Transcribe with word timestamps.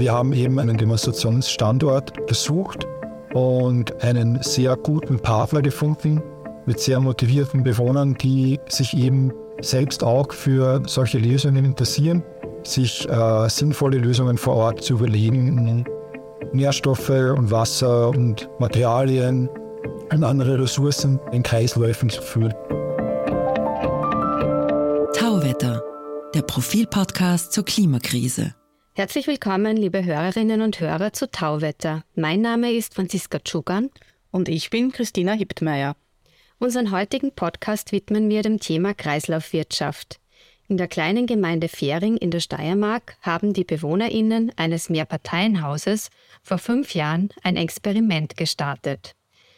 Wir 0.00 0.12
haben 0.12 0.32
eben 0.32 0.58
einen 0.58 0.78
Demonstrationsstandort 0.78 2.26
gesucht 2.26 2.86
und 3.34 4.02
einen 4.02 4.42
sehr 4.42 4.74
guten 4.78 5.20
Partner 5.20 5.60
gefunden 5.60 6.22
mit 6.64 6.80
sehr 6.80 7.00
motivierten 7.00 7.62
Bewohnern, 7.62 8.14
die 8.14 8.58
sich 8.66 8.96
eben 8.96 9.30
selbst 9.60 10.02
auch 10.02 10.32
für 10.32 10.82
solche 10.86 11.18
Lösungen 11.18 11.66
interessieren, 11.66 12.22
sich 12.62 13.06
äh, 13.10 13.48
sinnvolle 13.50 13.98
Lösungen 13.98 14.38
vor 14.38 14.56
Ort 14.56 14.82
zu 14.82 14.94
überlegen, 14.94 15.84
Nährstoffe 16.54 17.10
und 17.10 17.50
Wasser 17.50 18.08
und 18.08 18.48
Materialien 18.58 19.50
und 20.10 20.24
andere 20.24 20.62
Ressourcen 20.62 21.20
in 21.30 21.42
Kreisläufen 21.42 22.08
zu 22.08 22.22
führen. 22.22 22.54
Tauwetter, 25.14 25.82
der 26.32 26.40
Profilpodcast 26.40 27.52
zur 27.52 27.66
Klimakrise. 27.66 28.54
Herzlich 29.00 29.28
willkommen, 29.28 29.78
liebe 29.78 30.04
Hörerinnen 30.04 30.60
und 30.60 30.78
Hörer 30.78 31.14
zu 31.14 31.30
Tauwetter. 31.30 32.04
Mein 32.16 32.42
Name 32.42 32.70
ist 32.70 32.94
Franziska 32.94 33.38
Tschugan. 33.38 33.88
Und 34.30 34.50
ich 34.50 34.68
bin 34.68 34.92
Christina 34.92 35.32
Hiptmeier. 35.32 35.96
Unseren 36.58 36.90
heutigen 36.90 37.32
Podcast 37.32 37.92
widmen 37.92 38.28
wir 38.28 38.42
dem 38.42 38.60
Thema 38.60 38.92
Kreislaufwirtschaft. 38.92 40.20
In 40.68 40.76
der 40.76 40.86
kleinen 40.86 41.26
Gemeinde 41.26 41.68
Fähring 41.68 42.18
in 42.18 42.30
der 42.30 42.40
Steiermark 42.40 43.16
haben 43.22 43.54
die 43.54 43.64
BewohnerInnen 43.64 44.52
eines 44.56 44.90
Mehrparteienhauses 44.90 46.10
vor 46.42 46.58
fünf 46.58 46.94
Jahren 46.94 47.30
ein 47.42 47.56
Experiment 47.56 48.36
gestartet. 48.36 49.14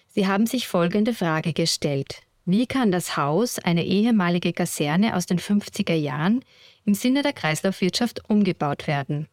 Sie 0.07 0.29
haben 0.29 0.47
sich 0.47 0.69
folgende 0.69 1.15
Frage 1.15 1.53
gestellt. 1.53 2.23
Wie 2.45 2.67
kann 2.67 2.93
das 2.93 3.17
Haus, 3.17 3.59
eine 3.59 3.85
ehemalige 3.85 4.53
Kaserne 4.53 5.17
aus 5.17 5.27
den 5.27 5.41
50er 5.41 5.95
Jahren, 5.95 6.45
im 6.85 6.95
Sinne 6.95 7.23
der 7.23 7.33
Kreislaufwirtschaft 7.33 8.29
umgebaut 8.31 8.87
werden? 8.87 9.27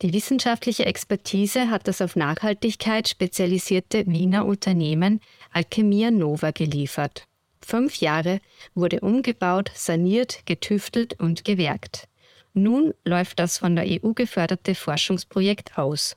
Die 0.00 0.12
wissenschaftliche 0.12 0.86
Expertise 0.86 1.70
hat 1.70 1.88
das 1.88 2.00
auf 2.00 2.14
Nachhaltigkeit 2.14 3.08
spezialisierte 3.08 4.06
Wiener 4.06 4.46
Unternehmen 4.46 5.20
Alchemia 5.52 6.12
Nova 6.12 6.52
geliefert. 6.52 7.24
Fünf 7.60 7.96
Jahre 7.96 8.40
wurde 8.76 9.00
umgebaut, 9.00 9.72
saniert, 9.74 10.46
getüftelt 10.46 11.18
und 11.18 11.44
gewerkt. 11.44 12.06
Nun 12.54 12.94
läuft 13.04 13.40
das 13.40 13.58
von 13.58 13.74
der 13.74 13.86
EU 13.86 14.12
geförderte 14.12 14.76
Forschungsprojekt 14.76 15.76
aus. 15.76 16.16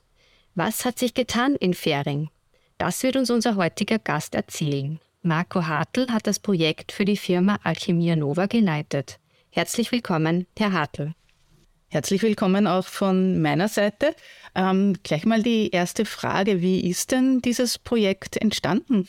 Was 0.54 0.84
hat 0.84 1.00
sich 1.00 1.14
getan 1.14 1.56
in 1.56 1.74
Fähring? 1.74 2.30
Das 2.78 3.02
wird 3.02 3.16
uns 3.16 3.30
unser 3.30 3.56
heutiger 3.56 3.98
Gast 3.98 4.36
erzählen. 4.36 5.00
Marco 5.22 5.66
Hartl 5.66 6.08
hat 6.08 6.28
das 6.28 6.38
Projekt 6.38 6.92
für 6.92 7.04
die 7.04 7.16
Firma 7.16 7.58
Alchemia 7.64 8.14
Nova 8.14 8.46
geleitet. 8.46 9.18
Herzlich 9.50 9.90
willkommen, 9.90 10.46
Herr 10.56 10.72
Hartl. 10.72 11.14
Herzlich 11.92 12.22
willkommen 12.22 12.66
auch 12.66 12.86
von 12.86 13.42
meiner 13.42 13.68
Seite. 13.68 14.14
Ähm, 14.54 14.94
gleich 15.02 15.26
mal 15.26 15.42
die 15.42 15.68
erste 15.68 16.06
Frage. 16.06 16.62
Wie 16.62 16.88
ist 16.88 17.12
denn 17.12 17.42
dieses 17.42 17.78
Projekt 17.78 18.38
entstanden? 18.38 19.06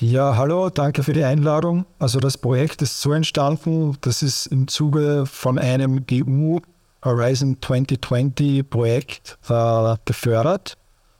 Ja, 0.00 0.36
hallo, 0.36 0.68
danke 0.68 1.04
für 1.04 1.12
die 1.12 1.22
Einladung. 1.22 1.86
Also 2.00 2.18
das 2.18 2.36
Projekt 2.36 2.82
ist 2.82 3.00
so 3.00 3.12
entstanden, 3.12 3.96
das 4.00 4.24
ist 4.24 4.46
im 4.46 4.66
Zuge 4.66 5.26
von 5.26 5.60
einem 5.60 6.04
EU 6.10 6.58
Horizon 7.04 7.56
2020 7.64 8.68
Projekt 8.68 9.38
äh, 9.48 9.94
gefördert. 10.04 10.76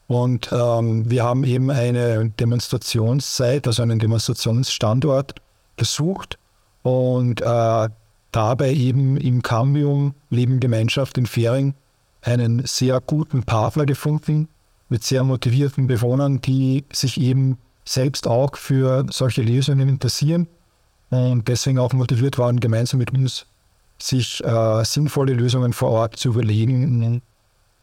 Und 0.08 0.50
ähm, 0.50 1.08
wir 1.08 1.22
haben 1.22 1.44
eben 1.44 1.70
eine 1.70 2.30
Demonstrationszeit, 2.30 3.68
also 3.68 3.84
einen 3.84 4.00
Demonstrationsstandort 4.00 5.36
gesucht. 5.76 6.40
Und 6.82 7.40
äh, 7.40 7.88
dabei 8.32 8.72
eben 8.72 9.16
im 9.16 9.42
Cambium 9.42 10.14
Lebengemeinschaft 10.30 11.18
in 11.18 11.26
Fähring 11.26 11.74
einen 12.22 12.66
sehr 12.66 13.00
guten 13.00 13.42
Partner 13.42 13.86
gefunden 13.86 14.48
mit 14.88 15.04
sehr 15.04 15.24
motivierten 15.24 15.86
Bewohnern, 15.86 16.40
die 16.40 16.84
sich 16.92 17.20
eben 17.20 17.58
selbst 17.84 18.26
auch 18.26 18.56
für 18.56 19.06
solche 19.10 19.42
Lösungen 19.42 19.88
interessieren 19.88 20.46
und 21.10 21.48
deswegen 21.48 21.78
auch 21.78 21.92
motiviert 21.92 22.38
waren, 22.38 22.60
gemeinsam 22.60 22.98
mit 22.98 23.12
uns 23.12 23.46
sich 24.00 24.44
äh, 24.44 24.84
sinnvolle 24.84 25.32
Lösungen 25.32 25.72
vor 25.72 25.90
Ort 25.90 26.16
zu 26.16 26.28
überlegen, 26.28 27.22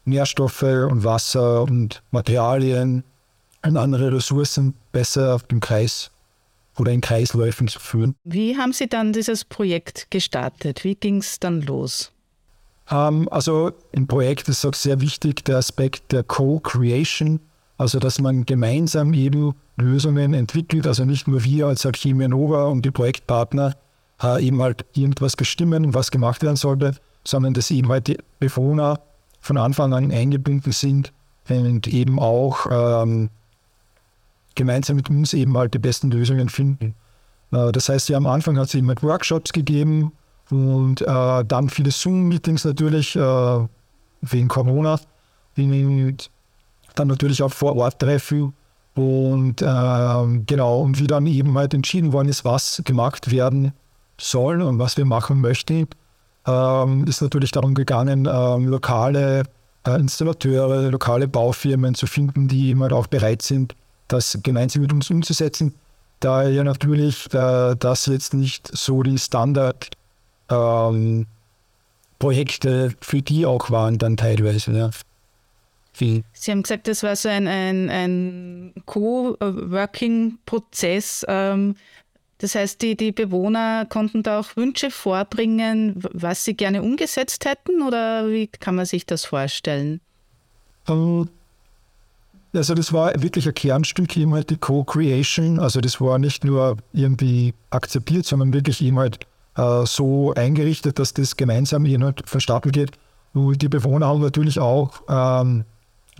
Nährstoffe 0.04 0.62
und 0.62 1.04
Wasser 1.04 1.62
und 1.62 2.02
Materialien 2.10 3.04
und 3.64 3.76
andere 3.76 4.12
Ressourcen 4.12 4.74
besser 4.92 5.34
auf 5.34 5.42
dem 5.42 5.60
Kreis 5.60 6.10
oder 6.78 6.92
in 6.92 7.00
Kreisläufen 7.00 7.68
zu 7.68 7.78
führen. 7.80 8.14
Wie 8.24 8.56
haben 8.56 8.72
Sie 8.72 8.88
dann 8.88 9.12
dieses 9.12 9.44
Projekt 9.44 10.10
gestartet? 10.10 10.84
Wie 10.84 10.94
ging 10.94 11.18
es 11.18 11.40
dann 11.40 11.62
los? 11.62 12.12
Ähm, 12.90 13.28
also 13.30 13.72
im 13.92 14.06
Projekt 14.06 14.48
ist 14.48 14.64
auch 14.64 14.74
sehr 14.74 15.00
wichtig 15.00 15.44
der 15.44 15.58
Aspekt 15.58 16.12
der 16.12 16.22
Co-Creation, 16.22 17.40
also 17.78 17.98
dass 17.98 18.20
man 18.20 18.46
gemeinsam 18.46 19.12
eben 19.14 19.54
Lösungen 19.76 20.34
entwickelt, 20.34 20.86
also 20.86 21.04
nicht 21.04 21.28
nur 21.28 21.44
wir 21.44 21.66
als 21.66 21.84
Alchemia 21.84 22.28
Nova 22.28 22.64
und 22.64 22.84
die 22.84 22.90
Projektpartner 22.90 23.74
äh, 24.22 24.44
eben 24.44 24.62
halt 24.62 24.86
irgendwas 24.94 25.36
bestimmen, 25.36 25.94
was 25.94 26.10
gemacht 26.10 26.42
werden 26.42 26.56
sollte, 26.56 26.96
sondern 27.24 27.54
dass 27.54 27.70
eben 27.70 27.88
halt 27.88 28.06
die 28.06 28.18
Bewohner 28.38 29.00
von 29.40 29.58
Anfang 29.58 29.92
an 29.92 30.10
eingebunden 30.10 30.72
sind 30.72 31.12
und 31.48 31.86
eben 31.86 32.18
auch 32.18 32.66
ähm, 32.70 33.30
gemeinsam 34.56 34.96
mit 34.96 35.08
uns 35.08 35.32
eben 35.32 35.56
halt 35.56 35.74
die 35.74 35.78
besten 35.78 36.10
Lösungen 36.10 36.48
finden. 36.48 36.94
Äh, 37.52 37.72
das 37.72 37.88
heißt, 37.88 38.08
ja, 38.08 38.16
am 38.16 38.26
Anfang 38.26 38.58
hat 38.58 38.68
es 38.68 38.74
eben 38.74 38.88
halt 38.88 39.02
Workshops 39.02 39.52
gegeben 39.52 40.12
und 40.50 41.00
äh, 41.02 41.44
dann 41.44 41.68
viele 41.68 41.90
Zoom-Meetings 41.90 42.64
natürlich 42.64 43.16
äh, 43.16 43.66
wegen 44.22 44.48
Corona. 44.48 44.98
Dann 45.56 47.08
natürlich 47.08 47.42
auch 47.42 47.52
vor 47.52 47.76
Ort 47.76 48.00
treffen 48.00 48.52
und 48.94 49.60
äh, 49.60 50.44
genau, 50.46 50.80
und 50.80 50.98
wie 50.98 51.06
dann 51.06 51.26
eben 51.26 51.56
halt 51.56 51.74
entschieden 51.74 52.12
worden 52.12 52.28
ist, 52.28 52.44
was 52.44 52.82
gemacht 52.84 53.30
werden 53.30 53.72
soll 54.18 54.62
und 54.62 54.78
was 54.78 54.96
wir 54.96 55.04
machen 55.04 55.42
möchten, 55.42 55.86
ähm, 56.46 57.04
ist 57.06 57.20
natürlich 57.20 57.50
darum 57.50 57.74
gegangen, 57.74 58.26
ähm, 58.30 58.68
lokale 58.68 59.42
äh, 59.86 60.00
Installateure, 60.00 60.90
lokale 60.90 61.28
Baufirmen 61.28 61.94
zu 61.94 62.06
finden, 62.06 62.48
die 62.48 62.68
eben 62.68 62.82
halt 62.82 62.94
auch 62.94 63.06
bereit 63.06 63.42
sind, 63.42 63.74
das 64.08 64.38
gemeinsam 64.42 64.82
mit 64.82 64.92
uns 64.92 65.10
umzusetzen, 65.10 65.74
da 66.20 66.48
ja 66.48 66.62
natürlich 66.64 67.32
äh, 67.34 67.76
das 67.76 68.06
jetzt 68.06 68.32
nicht 68.34 68.68
so 68.74 69.02
die 69.02 69.18
Standard 69.18 69.90
ähm, 70.48 71.26
Projekte 72.18 72.94
für 73.00 73.20
die 73.22 73.46
auch 73.46 73.70
waren 73.70 73.98
dann 73.98 74.16
teilweise. 74.16 74.72
Ja. 74.72 74.90
Wie? 75.98 76.24
Sie 76.32 76.50
haben 76.50 76.62
gesagt, 76.62 76.88
das 76.88 77.02
war 77.02 77.16
so 77.16 77.28
ein, 77.28 77.46
ein, 77.46 77.90
ein 77.90 78.72
Co-Working-Prozess. 78.86 81.26
Ähm, 81.28 81.76
das 82.38 82.54
heißt, 82.54 82.80
die, 82.82 82.96
die 82.96 83.12
Bewohner 83.12 83.86
konnten 83.86 84.22
da 84.22 84.40
auch 84.40 84.56
Wünsche 84.56 84.90
vorbringen, 84.90 86.02
was 86.12 86.44
sie 86.44 86.54
gerne 86.54 86.82
umgesetzt 86.82 87.46
hätten 87.46 87.80
oder 87.82 88.28
wie 88.28 88.46
kann 88.46 88.74
man 88.74 88.84
sich 88.84 89.06
das 89.06 89.24
vorstellen? 89.24 90.02
Um, 90.86 91.30
also 92.56 92.74
das 92.74 92.92
war 92.92 93.12
wirklich 93.22 93.46
ein 93.46 93.54
Kernstück, 93.54 94.16
eben 94.16 94.34
halt 94.34 94.50
die 94.50 94.56
Co-Creation. 94.56 95.58
Also 95.58 95.80
das 95.80 96.00
war 96.00 96.18
nicht 96.18 96.44
nur 96.44 96.76
irgendwie 96.92 97.54
akzeptiert, 97.70 98.26
sondern 98.26 98.52
wirklich 98.52 98.82
eben 98.82 98.98
halt 98.98 99.26
äh, 99.56 99.84
so 99.86 100.34
eingerichtet, 100.34 100.98
dass 100.98 101.14
das 101.14 101.36
gemeinsam 101.36 101.86
eben 101.86 102.04
halt 102.04 102.28
vonstatten 102.28 102.72
geht. 102.72 102.92
Und 103.32 103.60
die 103.60 103.68
Bewohner 103.68 104.06
haben 104.06 104.22
natürlich 104.22 104.58
auch 104.58 105.02
ähm, 105.08 105.64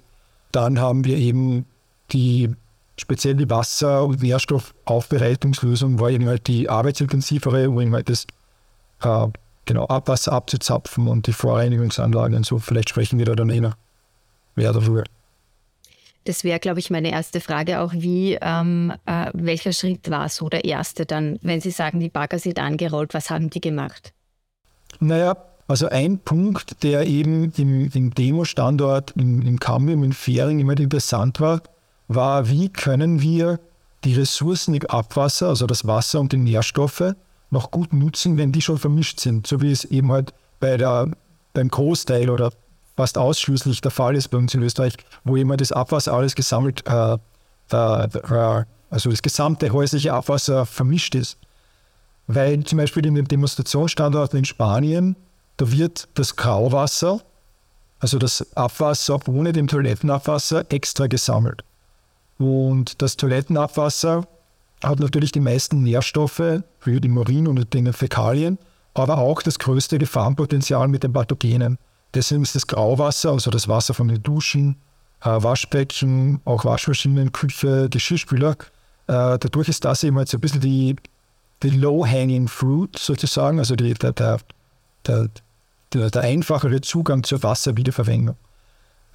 Dann 0.52 0.80
haben 0.80 1.04
wir 1.04 1.16
eben 1.16 1.66
die 2.12 2.54
speziell 2.96 3.34
die 3.34 3.50
Wasser- 3.50 4.04
und 4.04 4.22
Nährstoffaufbereitungslösung 4.22 5.98
war 5.98 6.10
eben 6.10 6.26
halt 6.26 6.46
die 6.46 6.68
arbeitsintensivere, 6.68 7.68
um 7.68 7.80
eben 7.80 7.94
halt 7.94 8.08
das 8.08 8.26
äh, 9.02 9.26
genau, 9.64 9.86
Abwasser 9.86 10.32
abzuzapfen 10.32 11.08
und 11.08 11.26
die 11.26 11.32
Vorreinigungsanlagen 11.32 12.36
und 12.36 12.46
so. 12.46 12.58
Vielleicht 12.58 12.90
sprechen 12.90 13.18
wir 13.18 13.26
da 13.26 13.34
dann 13.34 13.50
eh 13.50 13.60
noch 13.60 13.74
mehr 14.54 14.72
darüber. 14.72 15.04
Das 16.24 16.42
wäre, 16.42 16.58
glaube 16.58 16.80
ich, 16.80 16.88
meine 16.88 17.10
erste 17.10 17.40
Frage 17.40 17.80
auch. 17.80 17.92
Wie, 17.92 18.38
ähm, 18.40 18.94
äh, 19.04 19.30
welcher 19.34 19.74
Schritt 19.74 20.10
war 20.10 20.28
so 20.30 20.48
der 20.48 20.64
erste 20.64 21.04
dann, 21.04 21.38
wenn 21.42 21.60
Sie 21.60 21.70
sagen, 21.70 22.00
die 22.00 22.08
Bagger 22.08 22.38
sind 22.38 22.58
angerollt, 22.58 23.12
was 23.12 23.28
haben 23.28 23.50
die 23.50 23.60
gemacht? 23.60 24.13
Naja, 25.04 25.36
also 25.68 25.88
ein 25.88 26.18
Punkt, 26.18 26.82
der 26.82 27.06
eben 27.06 27.52
im, 27.56 27.90
im 27.92 28.14
Demo-Standort 28.14 29.12
im, 29.16 29.42
im 29.42 29.58
Cambium 29.60 30.02
in 30.04 30.12
Fähring 30.12 30.60
immer 30.60 30.78
interessant 30.78 31.40
war, 31.40 31.62
war, 32.08 32.48
wie 32.48 32.68
können 32.68 33.20
wir 33.20 33.60
die 34.04 34.14
Ressourcen 34.14 34.74
im 34.74 34.86
Abwasser, 34.86 35.48
also 35.48 35.66
das 35.66 35.86
Wasser 35.86 36.20
und 36.20 36.32
die 36.32 36.38
Nährstoffe, 36.38 37.14
noch 37.50 37.70
gut 37.70 37.92
nutzen, 37.92 38.36
wenn 38.36 38.52
die 38.52 38.62
schon 38.62 38.78
vermischt 38.78 39.20
sind, 39.20 39.46
so 39.46 39.60
wie 39.60 39.70
es 39.70 39.84
eben 39.84 40.10
halt 40.10 40.34
bei 40.60 40.76
der, 40.76 41.10
beim 41.52 41.68
Großteil 41.68 42.28
oder 42.28 42.50
fast 42.96 43.18
ausschließlich 43.18 43.80
der 43.80 43.90
Fall 43.90 44.16
ist 44.16 44.28
bei 44.28 44.38
uns 44.38 44.54
in 44.54 44.62
Österreich, 44.62 44.94
wo 45.24 45.36
immer 45.36 45.56
das 45.56 45.72
Abwasser 45.72 46.12
alles 46.12 46.34
gesammelt, 46.34 46.84
äh, 46.86 47.14
äh, 47.70 48.64
also 48.90 49.10
das 49.10 49.22
gesamte 49.22 49.70
häusliche 49.70 50.12
Abwasser 50.12 50.66
vermischt 50.66 51.14
ist. 51.14 51.38
Weil 52.26 52.65
zum 52.65 52.79
Beispiel 52.79 53.05
in 53.06 53.15
den 53.15 53.26
Demonstrationsstandorten 53.26 54.38
in 54.38 54.44
Spanien, 54.44 55.17
da 55.56 55.71
wird 55.71 56.09
das 56.15 56.37
Grauwasser, 56.37 57.21
also 58.00 58.19
das 58.19 58.55
Abwasser 58.56 59.19
ohne 59.29 59.53
dem 59.53 59.67
Toilettenabwasser, 59.67 60.65
extra 60.71 61.06
gesammelt. 61.06 61.65
Und 62.38 63.00
das 63.03 63.17
Toilettenabwasser 63.17 64.26
hat 64.82 65.00
natürlich 65.00 65.32
die 65.32 65.41
meisten 65.41 65.82
Nährstoffe 65.82 66.62
für 66.81 67.00
den 67.00 67.17
Urin 67.17 67.47
und 67.47 67.73
den 67.73 67.93
Fäkalien, 67.93 68.59
aber 68.94 69.19
auch 69.19 69.43
das 69.43 69.59
größte 69.59 69.99
Gefahrenpotenzial 69.99 70.88
mit 70.88 71.03
den 71.03 71.12
Pathogenen. 71.12 71.79
Deswegen 72.15 72.43
ist 72.43 72.55
das 72.55 72.67
Grauwasser, 72.67 73.31
also 73.31 73.50
das 73.50 73.69
Wasser 73.69 73.94
von 73.94 74.09
den 74.09 74.23
Duschen, 74.23 74.76
äh, 75.23 75.31
Waschbecken, 75.31 76.41
auch 76.44 76.65
Waschmaschinen, 76.65 77.32
Küche, 77.32 77.88
Geschirrspüler, 77.88 78.53
äh, 79.06 79.38
dadurch 79.38 79.69
ist 79.69 79.85
das 79.85 80.05
eben 80.05 80.17
halt 80.17 80.29
so 80.29 80.38
ein 80.38 80.41
bisschen 80.41 80.61
die 80.61 80.97
die 81.64 81.70
low-hanging 81.70 82.46
fruit 82.46 82.99
sozusagen, 82.99 83.58
also 83.58 83.75
die, 83.75 83.94
der, 83.94 84.12
der, 84.12 84.38
der, 85.06 85.31
der, 85.93 86.22
einfachere 86.22 86.81
Zugang 86.81 87.25
zur 87.25 87.43
Wasserwiederverwendung. 87.43 88.37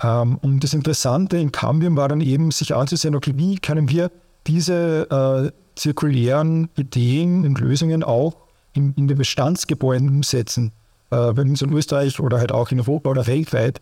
Ähm, 0.01 0.38
und 0.42 0.63
das 0.63 0.74
Interessante 0.74 1.38
in 1.38 1.51
Cambium 1.51 1.96
war 1.96 2.10
dann 2.10 2.22
eben, 2.22 2.51
sich 2.51 2.75
anzusehen, 2.75 3.16
okay, 3.16 3.34
wie 3.36 3.57
können 3.57 3.90
wir 3.90 4.12
diese 4.48 5.51
äh, 5.51 5.51
zirkulären 5.75 6.69
Ideen 6.75 7.46
und 7.46 7.60
Lösungen 7.60 8.04
auch 8.04 8.36
in, 8.74 8.94
in 8.96 9.07
den 9.07 9.18
Bestandsgebäuden 9.18 10.10
umsetzen, 10.10 10.72
äh, 11.12 11.31
bei 11.34 11.42
uns 11.44 11.62
in 11.62 11.72
Österreich 11.74 12.19
oder 12.19 12.40
halt 12.40 12.51
auch 12.51 12.72
in 12.72 12.80
Europa 12.80 13.10
oder 13.10 13.28
weltweit. 13.28 13.81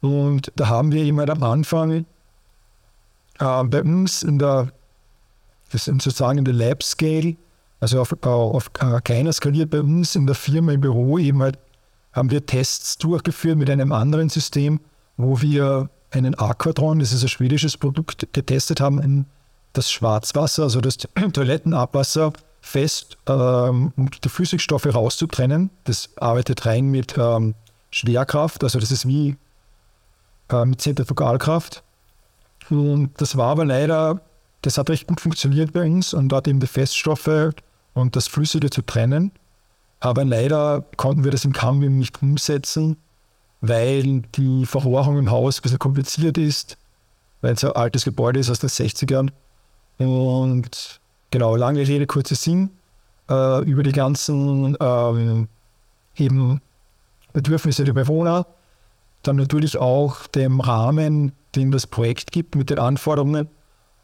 Und 0.00 0.52
da 0.56 0.68
haben 0.68 0.92
wir 0.92 1.04
immer 1.04 1.28
am 1.28 1.42
Anfang 1.42 1.90
äh, 1.92 2.04
bei 3.64 3.82
uns 3.82 4.22
in 4.22 4.38
der, 4.38 4.72
das 5.72 5.84
sind 5.84 6.00
sozusagen 6.00 6.38
in 6.38 6.44
der 6.44 6.54
Lab 6.54 6.82
Scale, 6.82 7.36
also 7.80 8.00
auf, 8.00 8.16
auf 8.22 8.72
kleiner 9.04 9.32
skaliert 9.32 9.70
bei 9.70 9.80
uns 9.80 10.14
in 10.16 10.26
der 10.26 10.34
Firma 10.34 10.72
im 10.72 10.80
Büro 10.80 11.18
eben 11.18 11.42
halt 11.42 11.58
haben 12.12 12.30
wir 12.30 12.46
Tests 12.46 12.96
durchgeführt 12.96 13.58
mit 13.58 13.68
einem 13.68 13.92
anderen 13.92 14.30
System, 14.30 14.80
wo 15.18 15.42
wir 15.42 15.90
einen 16.10 16.34
Aquatron, 16.34 16.98
das 16.98 17.12
ist 17.12 17.22
ein 17.22 17.28
schwedisches 17.28 17.76
Produkt, 17.76 18.32
getestet 18.32 18.80
haben, 18.80 19.26
das 19.74 19.90
Schwarzwasser, 19.90 20.62
also 20.62 20.80
das 20.80 20.96
Toilettenabwasser, 21.32 22.32
fest, 22.62 23.18
ähm, 23.28 23.92
die 24.24 24.28
Flüssigstoffe 24.28 24.92
rauszutrennen. 24.92 25.70
Das 25.84 26.10
arbeitet 26.16 26.66
rein 26.66 26.86
mit 26.90 27.16
ähm, 27.16 27.54
Schwerkraft, 27.90 28.64
also 28.64 28.80
das 28.80 28.90
ist 28.90 29.06
wie 29.06 29.36
äh, 30.50 30.64
mit 30.64 30.80
Zentrifugalkraft. 30.80 31.84
Und 32.70 33.10
das 33.18 33.36
war 33.36 33.50
aber 33.50 33.64
leider, 33.64 34.20
das 34.62 34.78
hat 34.78 34.90
recht 34.90 35.06
gut 35.06 35.20
funktioniert 35.20 35.72
bei 35.72 35.82
uns 35.82 36.12
und 36.12 36.30
dort 36.30 36.48
eben 36.48 36.58
die 36.58 36.66
Feststoffe 36.66 37.52
und 37.96 38.14
das 38.14 38.28
Flüssige 38.28 38.70
zu 38.70 38.82
trennen. 38.82 39.32
Aber 40.00 40.24
leider 40.24 40.84
konnten 40.96 41.24
wir 41.24 41.30
das 41.30 41.46
im 41.46 41.54
Cambium 41.54 41.98
nicht 41.98 42.22
umsetzen, 42.22 42.98
weil 43.62 44.20
die 44.34 44.66
Verrohrung 44.66 45.18
im 45.18 45.30
Haus 45.30 45.58
ein 45.58 45.62
bisschen 45.62 45.78
kompliziert 45.78 46.36
ist, 46.36 46.76
weil 47.40 47.54
es 47.54 47.64
ein 47.64 47.72
altes 47.72 48.04
Gebäude 48.04 48.38
ist 48.38 48.50
aus 48.50 48.58
den 48.58 48.68
60ern. 48.68 49.30
Und 49.96 51.00
genau, 51.30 51.56
lange 51.56 51.88
Rede, 51.88 52.06
kurzer 52.06 52.34
Sinn, 52.34 52.70
äh, 53.30 53.64
über 53.64 53.82
die 53.82 53.92
ganzen 53.92 54.76
ähm, 54.78 55.48
eben 56.16 56.60
Bedürfnisse 57.32 57.84
der 57.84 57.94
Bewohner, 57.94 58.46
dann 59.22 59.36
natürlich 59.36 59.78
auch 59.78 60.26
dem 60.26 60.60
Rahmen, 60.60 61.32
den 61.54 61.70
das 61.70 61.86
Projekt 61.86 62.30
gibt 62.30 62.56
mit 62.56 62.68
den 62.68 62.78
Anforderungen 62.78 63.48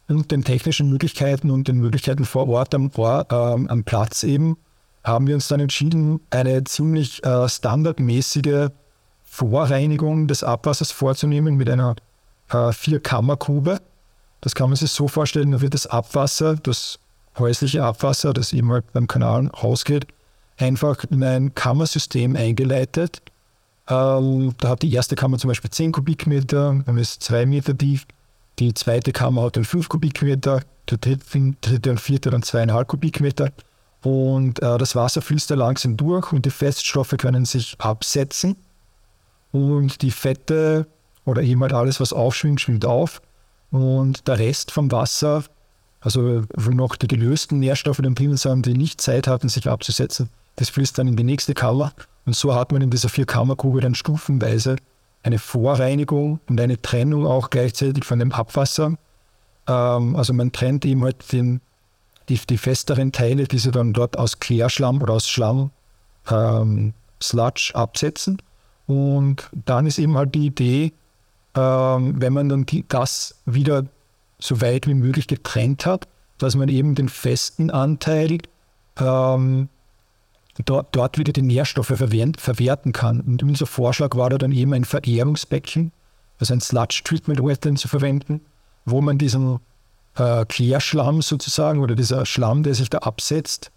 und 0.09 0.31
den 0.31 0.45
technischen 0.45 0.91
Möglichkeiten 0.91 1.51
und 1.51 1.69
den 1.69 1.79
Möglichkeiten 1.79 2.25
vor 2.25 2.49
Ort 2.49 2.75
am, 2.75 2.91
Ort, 2.97 3.33
äh, 3.33 3.35
am 3.35 3.85
Platz 3.85 4.23
eben, 4.23 4.57
haben 5.05 5.27
wir 5.27 5.35
uns 5.35 5.49
dann 5.49 5.61
entschieden, 5.61 6.21
eine 6.31 6.65
ziemlich 6.65 7.25
äh, 7.25 7.49
standardmäßige 7.49 8.69
Vorreinigung 9.25 10.29
des 10.29 10.45
Abwassers 10.45 10.93
vorzunehmen 10.93 11.57
mit 11.57 11.71
einer 11.71 11.97
äh, 12.51 12.73
Vierkammergrube. 12.73 13.81
Das 14.41 14.55
kann 14.55 14.69
man 14.69 14.77
sich 14.77 14.91
so 14.91 15.09
vorstellen, 15.09 15.53
da 15.53 15.61
wird 15.61 15.75
das 15.75 15.87
Abwasser, 15.87 16.57
das 16.57 16.99
häusliche 17.39 17.83
Abwasser, 17.83 18.33
das 18.33 18.53
eben 18.53 18.71
halt 18.71 18.93
beim 18.93 19.07
Kanal 19.07 19.47
rausgeht, 19.49 20.07
einfach 20.59 21.05
in 21.11 21.25
ein 21.25 21.55
Kammersystem 21.55 22.37
eingeleitet. 22.37 23.23
Ähm, 23.89 24.55
da 24.59 24.71
hat 24.71 24.83
die 24.83 24.93
erste 24.93 25.17
Kammer 25.17 25.39
zum 25.39 25.49
Beispiel 25.49 25.71
10 25.71 25.93
Kubikmeter, 25.93 26.83
dann 26.85 26.99
ist 26.99 27.23
2 27.23 27.47
Meter 27.47 27.77
tief. 27.77 28.07
Die 28.63 28.75
zweite 28.75 29.11
Kammer 29.11 29.43
hat 29.43 29.57
dann 29.57 29.65
5 29.65 29.89
Kubikmeter, 29.89 30.61
die 30.89 31.01
dritte, 31.01 31.91
und 31.91 32.01
vierte 32.01 32.31
dann 32.31 32.43
2,5 32.43 32.85
Kubikmeter. 32.85 33.51
Und 34.03 34.63
äh, 34.63 34.79
das 34.79 34.95
Wasser 34.95 35.21
fließt 35.21 35.51
da 35.51 35.57
langsam 35.57 35.97
durch 35.97 36.33
und 36.33 36.47
die 36.47 36.51
Feststoffe 36.51 37.17
können 37.19 37.45
sich 37.45 37.75
absetzen. 37.79 38.55
Und 39.51 40.01
die 40.03 40.13
Fette 40.13 40.87
oder 41.25 41.43
eben 41.43 41.61
halt 41.63 41.73
alles, 41.73 41.99
was 41.99 42.13
aufschwingt, 42.13 42.61
schwimmt 42.61 42.85
auf. 42.85 43.21
Und 43.73 44.29
der 44.29 44.39
Rest 44.39 44.71
vom 44.71 44.93
Wasser, 44.93 45.43
also 46.01 46.45
noch 46.71 46.95
die 46.95 47.09
gelösten 47.09 47.59
Nährstoffe 47.59 47.99
drin 47.99 48.37
sind, 48.37 48.67
die 48.67 48.75
nicht 48.75 49.01
Zeit 49.01 49.27
hatten, 49.27 49.49
sich 49.49 49.69
abzusetzen, 49.69 50.29
das 50.55 50.71
fließt 50.71 50.99
dann 50.99 51.09
in 51.09 51.17
die 51.17 51.25
nächste 51.25 51.55
Kammer. 51.55 51.93
Und 52.27 52.37
so 52.37 52.55
hat 52.55 52.71
man 52.71 52.81
in 52.81 52.91
dieser 52.91 53.09
Vierkammergrube 53.09 53.81
dann 53.81 53.97
stufenweise 53.97 54.77
eine 55.23 55.39
Vorreinigung 55.39 56.41
und 56.49 56.61
eine 56.61 56.81
Trennung 56.81 57.27
auch 57.27 57.51
gleichzeitig 57.51 58.05
von 58.05 58.19
dem 58.19 58.33
Abwasser. 58.33 58.95
Ähm, 59.67 60.17
also 60.17 60.33
man 60.33 60.53
trennt 60.53 60.85
eben 60.85 61.05
halt 61.05 61.33
den, 61.33 61.61
die, 62.29 62.39
die, 62.39 62.59
festeren 62.59 63.13
Teile, 63.13 63.45
die 63.45 63.59
sie 63.59 63.71
dann 63.71 63.93
dort 63.93 64.19
aus 64.19 64.41
Klärschlamm 64.41 65.01
oder 65.03 65.15
aus 65.15 65.29
Schlamm 65.29 65.71
ähm, 66.31 66.95
Sludge 67.23 67.73
absetzen. 67.75 68.43
Und 68.87 69.49
dann 69.65 69.87
ist 69.87 69.99
eben 69.99 70.17
halt 70.17 70.35
die 70.35 70.47
Idee, 70.47 70.93
ähm, 71.55 72.21
wenn 72.21 72.33
man 72.33 72.49
dann 72.49 72.67
die, 72.67 72.85
das 72.89 73.37
wieder 73.47 73.85
so 74.39 74.61
weit 74.61 74.87
wie 74.87 74.95
möglich 74.95 75.29
getrennt 75.29 75.87
hat, 75.87 76.09
dass 76.39 76.57
man 76.57 76.69
eben 76.69 76.97
den 76.97 77.09
festen 77.09 77.71
Anteil 77.71 78.39
ähm, 78.99 79.69
dort, 80.65 80.89
dort 80.95 81.19
wieder 81.19 81.33
die 81.33 81.43
Nährstoffe 81.43 81.95
verwerten 81.97 82.93
kann. 82.93 83.21
Und 83.21 83.43
unser 83.43 83.67
Vorschlag 83.67 84.17
war 84.17 84.31
da 84.31 84.39
dann 84.39 84.53
eben 84.53 84.75
ein 84.75 84.85
Verehrungsbecken, 84.85 85.93
also 86.39 86.55
ein 86.55 86.61
Sludge 86.61 87.03
Treatment 87.05 87.43
Wetland 87.43 87.79
zu 87.79 87.89
verwenden, 87.89 88.41
wo 88.85 89.01
man 89.01 89.19
diesen 89.19 89.61
äh, 90.17 90.45
Klärschlamm 90.45 91.23
sozusagen 91.23 91.81
oder 91.81 91.95
dieser 91.95 92.27
Schlamm, 92.27 92.63
der 92.63 92.75
sich 92.75 92.91
da 92.91 92.99
absetzt, 92.99 93.71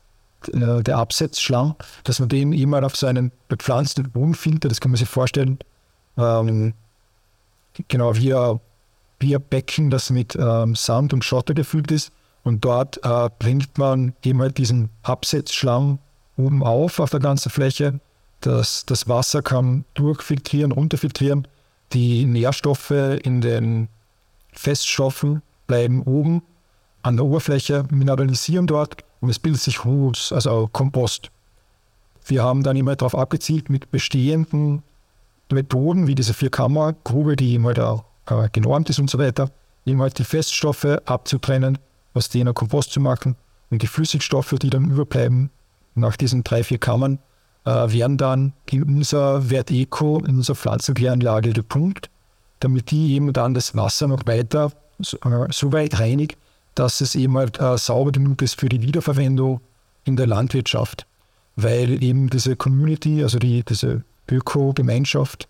äh, 0.51 0.83
der 0.83 0.97
Absetzschlamm, 0.97 1.75
dass 2.03 2.19
man 2.19 2.29
den 2.29 2.53
immer 2.53 2.83
auf 2.83 2.95
so 2.95 3.07
einen 3.07 3.31
bepflanzten 3.47 4.09
Bodenfilter, 4.11 4.67
das 4.67 4.81
kann 4.81 4.91
man 4.91 4.97
sich 4.97 5.09
vorstellen, 5.09 5.59
ähm, 6.17 6.73
genau 7.87 8.15
wie 8.15 8.33
ein, 8.33 8.59
wie 9.19 9.35
ein 9.35 9.41
Becken, 9.41 9.89
das 9.89 10.09
mit 10.09 10.35
ähm, 10.35 10.75
Sand 10.75 11.13
und 11.13 11.23
Schotter 11.23 11.53
gefüllt 11.53 11.91
ist. 11.91 12.11
Und 12.43 12.63
dort 12.63 13.03
äh, 13.03 13.29
bringt 13.39 13.77
man 13.77 14.13
eben 14.23 14.39
halt 14.39 14.57
diesen 14.57 14.89
Absetzschlamm 15.01 15.99
oben 16.37 16.63
auf, 16.63 16.99
auf 16.99 17.09
der 17.09 17.19
ganzen 17.19 17.49
Fläche. 17.49 17.99
Das, 18.41 18.85
das 18.85 19.07
Wasser 19.07 19.41
kann 19.41 19.85
durchfiltrieren, 19.93 20.71
runterfiltrieren. 20.71 21.47
Die 21.93 22.25
Nährstoffe 22.25 22.91
in 22.91 23.41
den 23.41 23.87
Feststoffen 24.51 25.41
bleiben 25.67 26.03
oben 26.03 26.41
an 27.01 27.17
der 27.17 27.25
Oberfläche, 27.25 27.85
mineralisieren 27.91 28.67
dort 28.67 29.03
und 29.21 29.29
es 29.29 29.39
bildet 29.39 29.61
sich 29.61 29.83
Humus, 29.83 30.31
also 30.31 30.69
Kompost. 30.71 31.29
Wir 32.25 32.43
haben 32.43 32.63
dann 32.63 32.75
immer 32.75 32.95
darauf 32.95 33.15
abgezielt, 33.15 33.69
mit 33.69 33.91
bestehenden 33.91 34.81
Methoden 35.51 36.07
wie 36.07 36.15
diese 36.15 36.33
Vierkammergrube, 36.33 37.35
die 37.35 37.55
immer 37.55 37.73
da 37.73 38.03
äh, 38.27 38.49
genormt 38.51 38.89
ist 38.89 38.99
und 38.99 39.09
so 39.09 39.19
weiter, 39.19 39.51
eben 39.85 40.01
halt 40.01 40.17
die 40.17 40.23
Feststoffe 40.23 40.97
abzutrennen, 41.05 41.77
aus 42.15 42.29
denen 42.29 42.53
Kompost 42.53 42.91
zu 42.91 42.99
machen 42.99 43.35
und 43.69 43.81
die 43.83 43.87
Flüssigstoffe, 43.87 44.55
die 44.59 44.71
dann 44.71 44.89
überbleiben, 44.89 45.51
nach 45.95 46.17
diesen 46.17 46.43
drei, 46.43 46.63
vier 46.63 46.77
Kammern, 46.77 47.19
äh, 47.65 47.69
werden 47.69 48.17
dann 48.17 48.53
in 48.69 48.83
unser 48.83 49.49
Werteco, 49.49 50.19
in 50.19 50.37
unserer 50.37 50.55
Pflanzenkläranlage 50.55 51.53
gepumpt, 51.53 52.09
damit 52.59 52.91
die 52.91 53.13
eben 53.13 53.33
dann 53.33 53.53
das 53.53 53.75
Wasser 53.75 54.07
noch 54.07 54.25
weiter 54.25 54.71
so, 54.99 55.17
äh, 55.17 55.47
so 55.51 55.73
weit 55.73 55.99
reinigt, 55.99 56.37
dass 56.75 57.01
es 57.01 57.15
eben 57.15 57.37
halt 57.37 57.59
äh, 57.59 57.77
sauber 57.77 58.11
genug 58.11 58.41
ist 58.41 58.59
für 58.59 58.69
die 58.69 58.81
Wiederverwendung 58.81 59.61
in 60.03 60.15
der 60.15 60.27
Landwirtschaft. 60.27 61.05
Weil 61.55 62.03
eben 62.03 62.29
diese 62.29 62.55
Community, 62.55 63.23
also 63.23 63.39
die, 63.39 63.63
diese 63.63 64.03
Öko-Gemeinschaft, 64.29 65.47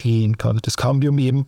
die 0.00 0.32
das 0.62 0.76
Cambium 0.76 1.18
eben 1.18 1.46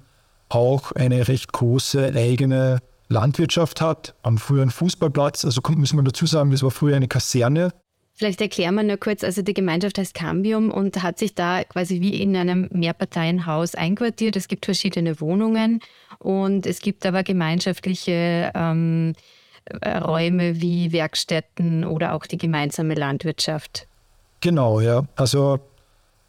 auch 0.49 0.90
eine 0.92 1.28
recht 1.28 1.52
große 1.52 2.12
eigene 2.14 2.80
Landwirtschaft 3.09 3.80
hat, 3.80 4.14
am 4.23 4.38
früheren 4.38 4.71
Fußballplatz. 4.71 5.45
Also 5.45 5.61
müssen 5.76 5.97
wir 5.97 6.02
dazu 6.02 6.26
sagen, 6.26 6.50
das 6.50 6.62
war 6.62 6.73
früher 6.73 6.97
eine 6.97 7.09
Kaserne. 7.09 7.73
Vielleicht 8.20 8.42
erklären 8.42 8.74
wir 8.74 8.82
nur 8.82 8.98
kurz, 8.98 9.24
also 9.24 9.40
die 9.40 9.54
Gemeinschaft 9.54 9.96
heißt 9.96 10.12
Cambium 10.12 10.70
und 10.70 11.02
hat 11.02 11.18
sich 11.18 11.34
da 11.34 11.64
quasi 11.64 12.02
wie 12.02 12.20
in 12.20 12.36
einem 12.36 12.68
Mehrparteienhaus 12.70 13.74
einquartiert. 13.74 14.36
Es 14.36 14.46
gibt 14.46 14.66
verschiedene 14.66 15.22
Wohnungen 15.22 15.80
und 16.18 16.66
es 16.66 16.80
gibt 16.80 17.06
aber 17.06 17.22
gemeinschaftliche 17.22 18.52
ähm, 18.54 19.14
Räume 19.82 20.60
wie 20.60 20.92
Werkstätten 20.92 21.86
oder 21.86 22.12
auch 22.12 22.26
die 22.26 22.36
gemeinsame 22.36 22.92
Landwirtschaft. 22.92 23.86
Genau, 24.40 24.80
ja. 24.80 25.06
Also 25.16 25.58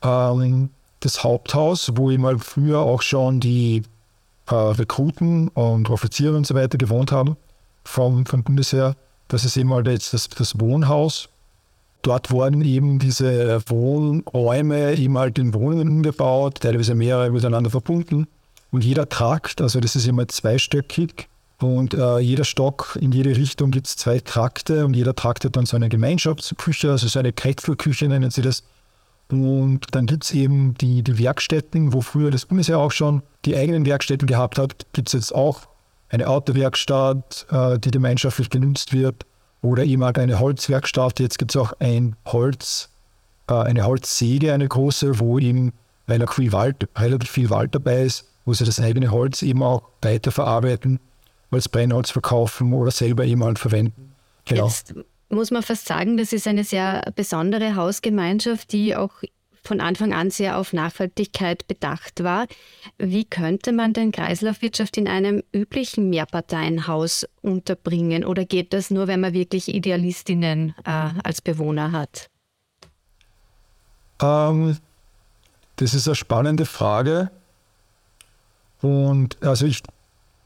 ähm, 0.01 0.69
das 1.01 1.25
Haupthaus, 1.25 1.91
wo 1.97 2.09
immer 2.09 2.39
früher 2.39 2.79
auch 2.79 3.01
schon 3.01 3.41
die 3.41 3.83
äh, 4.49 4.55
Rekruten 4.55 5.49
und 5.49 5.89
Offiziere 5.89 6.37
und 6.37 6.47
so 6.47 6.55
weiter 6.55 6.77
gewohnt 6.77 7.11
haben 7.11 7.35
vom, 7.83 8.25
vom 8.25 8.43
Bundesheer, 8.43 8.95
das 9.27 9.43
ist 9.43 9.57
eben 9.57 9.73
halt 9.73 9.87
jetzt 9.87 10.13
das, 10.13 10.29
das 10.29 10.57
Wohnhaus 10.57 11.27
Dort 12.01 12.31
wurden 12.31 12.63
eben 12.63 12.99
diese 12.99 13.61
Wohnräume 13.67 14.95
eben 14.95 15.17
halt 15.17 15.37
in 15.37 15.53
Wohnungen 15.53 15.87
umgebaut, 15.87 16.61
teilweise 16.61 16.95
mehrere 16.95 17.29
miteinander 17.29 17.69
verbunden. 17.69 18.27
Und 18.71 18.83
jeder 18.83 19.07
Trakt, 19.09 19.61
also 19.61 19.79
das 19.79 19.95
ist 19.95 20.07
immer 20.07 20.27
zweistöckig, 20.27 21.27
und 21.61 21.93
äh, 21.93 22.17
jeder 22.19 22.43
Stock 22.43 22.97
in 22.99 23.11
jede 23.11 23.35
Richtung 23.35 23.69
gibt 23.71 23.87
es 23.87 23.95
zwei 23.95 24.19
Trakte 24.19 24.85
und 24.85 24.95
jeder 24.95 25.15
Trakt 25.15 25.45
hat 25.45 25.55
dann 25.55 25.67
so 25.67 25.75
eine 25.75 25.89
Gemeinschaftsküche, 25.89 26.89
also 26.89 27.07
so 27.07 27.19
eine 27.19 27.33
Kretzelküche 27.33 28.07
nennen 28.07 28.31
sie 28.31 28.41
das. 28.41 28.63
Und 29.29 29.81
dann 29.91 30.07
gibt 30.07 30.23
es 30.23 30.31
eben 30.31 30.73
die, 30.75 31.03
die 31.03 31.19
Werkstätten, 31.19 31.93
wo 31.93 32.01
früher 32.01 32.31
das 32.31 32.45
Bundesheer 32.45 32.79
auch 32.79 32.91
schon 32.91 33.21
die 33.45 33.55
eigenen 33.55 33.85
Werkstätten 33.85 34.27
gehabt 34.27 34.57
hat, 34.57 34.87
gibt 34.93 35.09
es 35.09 35.13
jetzt 35.13 35.35
auch 35.35 35.61
eine 36.09 36.27
Autowerkstatt, 36.27 37.45
äh, 37.51 37.79
die 37.79 37.91
gemeinschaftlich 37.91 38.49
genutzt 38.49 38.91
wird. 38.91 39.25
Oder 39.61 39.83
eben 39.83 40.03
halt 40.03 40.17
eine 40.17 40.39
Holzwerkstatt. 40.39 41.19
Jetzt 41.19 41.37
gibt 41.37 41.51
es 41.51 41.61
auch 41.61 41.73
ein 41.79 42.15
Holz, 42.25 42.89
äh, 43.47 43.53
eine 43.53 43.85
Holzsäge, 43.85 44.53
eine 44.53 44.67
große, 44.67 45.19
wo 45.19 45.37
eben, 45.39 45.73
weil 46.07 46.23
auch 46.23 46.33
viel 46.33 46.51
Wald, 46.51 46.87
relativ 46.97 47.29
viel 47.29 47.49
Wald 47.49 47.75
dabei 47.75 48.03
ist, 48.03 48.27
wo 48.45 48.53
sie 48.53 48.65
das 48.65 48.79
eigene 48.79 49.11
Holz 49.11 49.41
eben 49.43 49.61
auch 49.61 49.83
weiterverarbeiten, 50.01 50.99
als 51.51 51.69
Brennholz 51.69 52.09
verkaufen 52.09 52.73
oder 52.73 52.91
selber 52.91 53.25
eben 53.25 53.43
halt 53.43 53.59
verwenden. 53.59 54.13
Genau. 54.45 54.65
Jetzt 54.65 54.95
muss 55.29 55.51
man 55.51 55.63
fast 55.63 55.85
sagen, 55.85 56.17
das 56.17 56.33
ist 56.33 56.47
eine 56.47 56.63
sehr 56.63 57.03
besondere 57.15 57.75
Hausgemeinschaft, 57.75 58.71
die 58.71 58.95
auch 58.95 59.11
von 59.63 59.79
Anfang 59.79 60.13
an 60.13 60.31
sehr 60.31 60.57
auf 60.57 60.73
Nachhaltigkeit 60.73 61.67
bedacht 61.67 62.23
war. 62.23 62.47
Wie 62.97 63.25
könnte 63.25 63.71
man 63.71 63.93
denn 63.93 64.11
Kreislaufwirtschaft 64.11 64.97
in 64.97 65.07
einem 65.07 65.43
üblichen 65.53 66.09
Mehrparteienhaus 66.09 67.27
unterbringen? 67.41 68.25
Oder 68.25 68.45
geht 68.45 68.73
das 68.73 68.89
nur, 68.89 69.07
wenn 69.07 69.19
man 69.19 69.33
wirklich 69.33 69.73
Idealistinnen 69.73 70.73
äh, 70.85 71.09
als 71.23 71.41
Bewohner 71.41 71.91
hat? 71.91 72.27
Ähm, 74.21 74.77
das 75.75 75.93
ist 75.93 76.07
eine 76.07 76.15
spannende 76.15 76.65
Frage. 76.65 77.31
Und 78.81 79.41
also 79.43 79.65
ich 79.65 79.83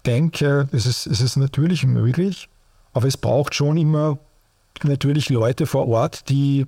denke, 0.05 0.67
es 0.72 0.86
ist, 0.86 1.07
es 1.07 1.22
ist 1.22 1.38
natürlich 1.38 1.86
möglich, 1.86 2.50
aber 2.93 3.07
es 3.07 3.17
braucht 3.17 3.55
schon 3.55 3.77
immer 3.77 4.19
natürlich 4.84 5.29
Leute 5.29 5.65
vor 5.65 5.88
Ort, 5.88 6.29
die 6.29 6.65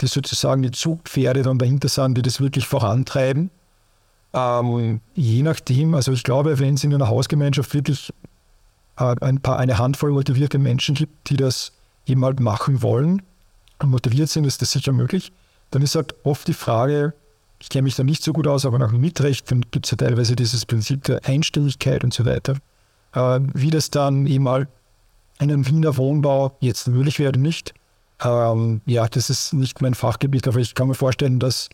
die 0.00 0.06
sozusagen 0.06 0.62
die 0.62 0.70
Zugpferde 0.70 1.42
dann 1.42 1.58
dahinter 1.58 1.88
sind, 1.88 2.16
die 2.16 2.22
das 2.22 2.40
wirklich 2.40 2.66
vorantreiben. 2.66 3.50
Ähm, 4.34 5.00
je 5.14 5.42
nachdem, 5.42 5.94
also 5.94 6.12
ich 6.12 6.22
glaube, 6.22 6.58
wenn 6.58 6.74
es 6.74 6.84
in 6.84 6.94
einer 6.94 7.08
Hausgemeinschaft 7.08 7.72
wirklich 7.72 8.12
äh, 8.98 9.14
ein 9.20 9.40
paar, 9.40 9.58
eine 9.58 9.78
Handvoll 9.78 10.12
motivierte 10.12 10.58
Menschen 10.58 10.94
gibt, 10.94 11.30
die 11.30 11.36
das 11.36 11.72
eben 12.06 12.24
halt 12.24 12.40
machen 12.40 12.82
wollen 12.82 13.22
und 13.80 13.90
motiviert 13.90 14.28
sind, 14.28 14.44
ist 14.44 14.60
das 14.62 14.72
sicher 14.72 14.92
möglich. 14.92 15.32
Dann 15.70 15.82
ist 15.82 15.94
halt 15.94 16.14
oft 16.24 16.46
die 16.48 16.54
Frage, 16.54 17.14
ich 17.58 17.70
kenne 17.70 17.82
mich 17.82 17.96
da 17.96 18.04
nicht 18.04 18.22
so 18.22 18.32
gut 18.32 18.46
aus, 18.46 18.66
aber 18.66 18.78
nach 18.78 18.90
dem 18.90 19.00
Mitrecht 19.00 19.46
gibt 19.70 19.86
es 19.86 19.90
ja 19.90 19.96
teilweise 19.96 20.36
dieses 20.36 20.66
Prinzip 20.66 21.04
der 21.04 21.24
Einstimmigkeit 21.24 22.04
und 22.04 22.12
so 22.12 22.24
weiter. 22.26 22.56
Äh, 23.14 23.40
wie 23.54 23.70
das 23.70 23.90
dann 23.90 24.26
eben 24.26 24.44
mal 24.44 24.68
in 25.38 25.50
einem 25.50 25.66
Wiener 25.66 25.96
Wohnbau 25.96 26.56
jetzt 26.60 26.88
möglich 26.88 27.18
wäre, 27.18 27.38
nicht. 27.38 27.74
Ähm, 28.24 28.80
ja, 28.86 29.06
das 29.08 29.30
ist 29.30 29.52
nicht 29.52 29.82
mein 29.82 29.94
Fachgebiet, 29.94 30.48
aber 30.48 30.58
ich 30.58 30.74
kann 30.74 30.88
mir 30.88 30.94
vorstellen, 30.94 31.38
dass 31.38 31.68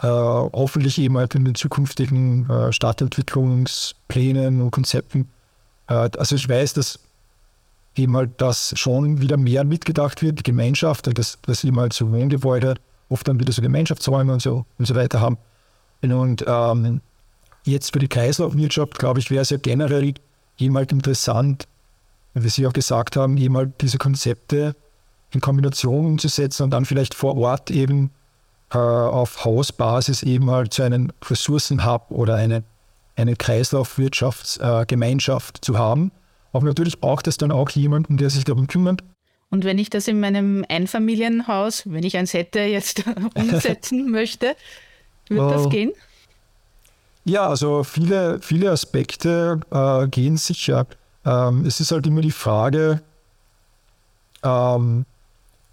äh, 0.00 0.06
hoffentlich 0.06 0.98
eben 0.98 1.16
halt 1.16 1.34
in 1.34 1.44
den 1.44 1.54
zukünftigen 1.54 2.48
äh, 2.48 2.72
Stadtentwicklungsplänen 2.72 4.60
und 4.60 4.70
Konzepten, 4.70 5.28
äh, 5.88 6.10
also 6.16 6.36
ich 6.36 6.48
weiß, 6.48 6.74
dass 6.74 7.00
eben 7.96 8.16
halt 8.16 8.30
das 8.36 8.74
schon 8.76 9.20
wieder 9.20 9.36
mehr 9.36 9.64
mitgedacht 9.64 10.22
wird, 10.22 10.38
die 10.38 10.42
Gemeinschaft, 10.44 11.18
dass, 11.18 11.38
dass 11.42 11.64
eben 11.64 11.80
halt 11.80 11.92
so 11.92 12.12
Wohngebäude 12.12 12.74
oft 13.08 13.26
dann 13.26 13.40
wieder 13.40 13.52
so 13.52 13.62
Gemeinschaftsräume 13.62 14.32
und 14.32 14.42
so 14.42 14.66
und 14.78 14.86
so 14.86 14.94
weiter 14.94 15.20
haben. 15.20 15.38
Und 16.02 16.44
ähm, 16.46 17.00
jetzt 17.64 17.92
für 17.92 17.98
die 17.98 18.08
Kreislaufwirtschaft, 18.08 18.98
glaube 18.98 19.20
ich, 19.20 19.30
wäre 19.30 19.42
es 19.42 19.50
ja 19.50 19.56
generell 19.56 20.14
halt 20.60 20.92
interessant, 20.92 21.66
wie 22.34 22.48
Sie 22.48 22.66
auch 22.66 22.72
gesagt 22.72 23.16
haben, 23.16 23.36
halt 23.56 23.80
diese 23.80 23.98
Konzepte 23.98 24.76
in 25.32 25.40
Kombination 25.40 26.06
umzusetzen 26.06 26.62
und 26.64 26.70
dann 26.70 26.84
vielleicht 26.84 27.14
vor 27.14 27.36
Ort 27.36 27.70
eben 27.70 28.10
äh, 28.72 28.78
auf 28.78 29.44
Hausbasis 29.44 30.22
eben 30.22 30.50
halt 30.50 30.72
so 30.74 30.82
einen 30.82 31.12
Ressourcenhub 31.24 32.10
oder 32.10 32.34
eine, 32.36 32.64
eine 33.16 33.36
Kreislaufwirtschaftsgemeinschaft 33.36 35.58
äh, 35.58 35.60
zu 35.60 35.78
haben. 35.78 36.10
Aber 36.52 36.66
natürlich 36.66 37.00
braucht 37.00 37.26
es 37.26 37.36
dann 37.36 37.52
auch 37.52 37.68
jemanden, 37.70 38.16
der 38.16 38.30
sich 38.30 38.44
darum 38.44 38.66
kümmert. 38.66 39.04
Und 39.50 39.64
wenn 39.64 39.78
ich 39.78 39.90
das 39.90 40.08
in 40.08 40.20
meinem 40.20 40.64
Einfamilienhaus, 40.68 41.82
wenn 41.86 42.04
ich 42.04 42.16
eins 42.16 42.32
hätte, 42.34 42.60
jetzt 42.60 43.04
umsetzen 43.34 44.10
möchte, 44.10 44.56
wird 45.28 45.50
das 45.50 45.68
gehen? 45.68 45.92
Ja, 47.24 47.48
also 47.48 47.84
viele, 47.84 48.40
viele 48.40 48.70
Aspekte 48.70 49.60
äh, 49.70 50.08
gehen 50.08 50.38
sicher. 50.38 50.86
Ähm, 51.26 51.66
es 51.66 51.80
ist 51.80 51.92
halt 51.92 52.06
immer 52.06 52.22
die 52.22 52.30
Frage, 52.30 53.02
ähm, 54.42 55.04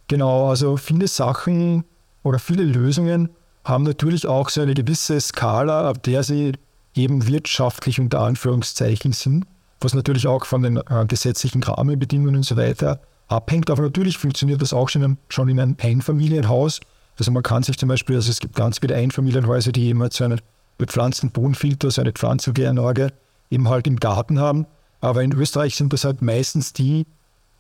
Genau, 0.07 0.49
also 0.49 0.77
viele 0.77 1.07
Sachen 1.07 1.83
oder 2.23 2.39
viele 2.39 2.63
Lösungen 2.63 3.29
haben 3.63 3.83
natürlich 3.83 4.27
auch 4.27 4.49
so 4.49 4.61
eine 4.61 4.73
gewisse 4.73 5.19
Skala, 5.19 5.89
ab 5.89 6.03
der 6.03 6.23
sie 6.23 6.53
eben 6.93 7.27
wirtschaftlich 7.27 7.99
unter 7.99 8.21
Anführungszeichen 8.21 9.11
sind, 9.11 9.45
was 9.81 9.93
natürlich 9.93 10.27
auch 10.27 10.45
von 10.45 10.61
den 10.61 10.77
äh, 10.77 11.05
gesetzlichen 11.07 11.63
Rahmenbedingungen 11.63 12.35
und 12.35 12.45
so 12.45 12.55
weiter 12.55 12.99
abhängt. 13.27 13.69
Aber 13.69 13.81
natürlich 13.81 14.17
funktioniert 14.17 14.61
das 14.61 14.73
auch 14.73 14.89
schon 14.89 15.01
in, 15.01 15.05
einem, 15.05 15.17
schon 15.29 15.49
in 15.49 15.59
einem 15.59 15.77
Einfamilienhaus. 15.81 16.79
Also 17.17 17.31
man 17.31 17.43
kann 17.43 17.63
sich 17.63 17.77
zum 17.77 17.89
Beispiel, 17.89 18.15
also 18.15 18.29
es 18.29 18.39
gibt 18.39 18.55
ganz 18.55 18.79
viele 18.79 18.95
Einfamilienhäuser, 18.95 19.71
die 19.71 19.87
eben 19.87 20.01
halt 20.01 20.13
so 20.13 20.23
einen 20.23 20.41
bepflanzten 20.77 21.31
Bodenfilter, 21.31 21.89
so 21.91 22.01
eine 22.01 22.11
Pflanzenkläranlage 22.11 23.11
eben 23.49 23.69
halt 23.69 23.87
im 23.87 23.97
Garten 23.97 24.39
haben. 24.39 24.67
Aber 25.01 25.23
in 25.23 25.33
Österreich 25.33 25.75
sind 25.75 25.93
das 25.93 26.03
halt 26.03 26.21
meistens 26.21 26.73
die, 26.73 27.05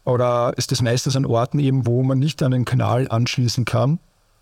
oder 0.05 0.53
ist 0.55 0.71
das 0.71 0.81
meistens 0.81 1.15
an 1.15 1.25
Orten 1.25 1.59
eben, 1.59 1.85
wo 1.85 2.03
man 2.03 2.19
nicht 2.19 2.41
an 2.43 2.51
den 2.51 2.63
Kanal 2.63 3.07
anschließen 3.09 3.65
kann 3.65 3.99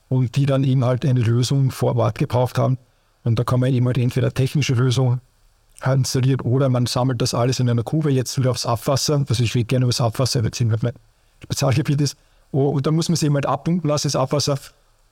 und 0.10 0.36
die 0.36 0.46
dann 0.46 0.63
eben 0.63 0.86
halt 0.86 1.05
eine 1.05 1.22
Lösung 1.22 1.72
vor 1.72 1.96
Ort 1.96 2.17
gebraucht 2.17 2.58
haben. 2.58 2.77
Und 3.24 3.39
da 3.39 3.43
kann 3.43 3.62
man 3.62 3.74
eben 3.74 3.86
halt 3.86 3.98
entweder 3.98 4.34
technische 4.34 4.74
Lösung 4.74 5.22
installiert 5.86 6.46
oder 6.46 6.70
man 6.70 6.86
sammelt 6.86 7.22
das 7.22 7.34
alles 7.34 7.60
in 7.60 7.70
einer 7.70 7.84
Kuh, 7.84 8.08
jetzt 8.10 8.38
wieder 8.38 8.51
aufs 8.51 8.65
Abwasser. 8.65 9.24
Also 9.27 9.43
ich 9.43 9.55
rede 9.55 9.65
gerne 9.65 9.86
über 9.86 9.91
das 9.91 10.01
Abwasser, 10.01 10.43
weil 10.43 10.51
es 10.53 10.60
halt 10.60 10.84
mein 10.84 10.93
Spezialgebiet 11.41 12.01
ist. 12.01 12.17
Und 12.51 12.86
dann 12.86 12.93
muss 12.93 13.10
man 13.10 13.13
es 13.13 13.24
eben 13.24 13.36
halt 13.36 13.46
abpumpen 13.46 13.89
lassen, 13.89 14.08
das 14.08 14.15
Abwasser. 14.15 14.60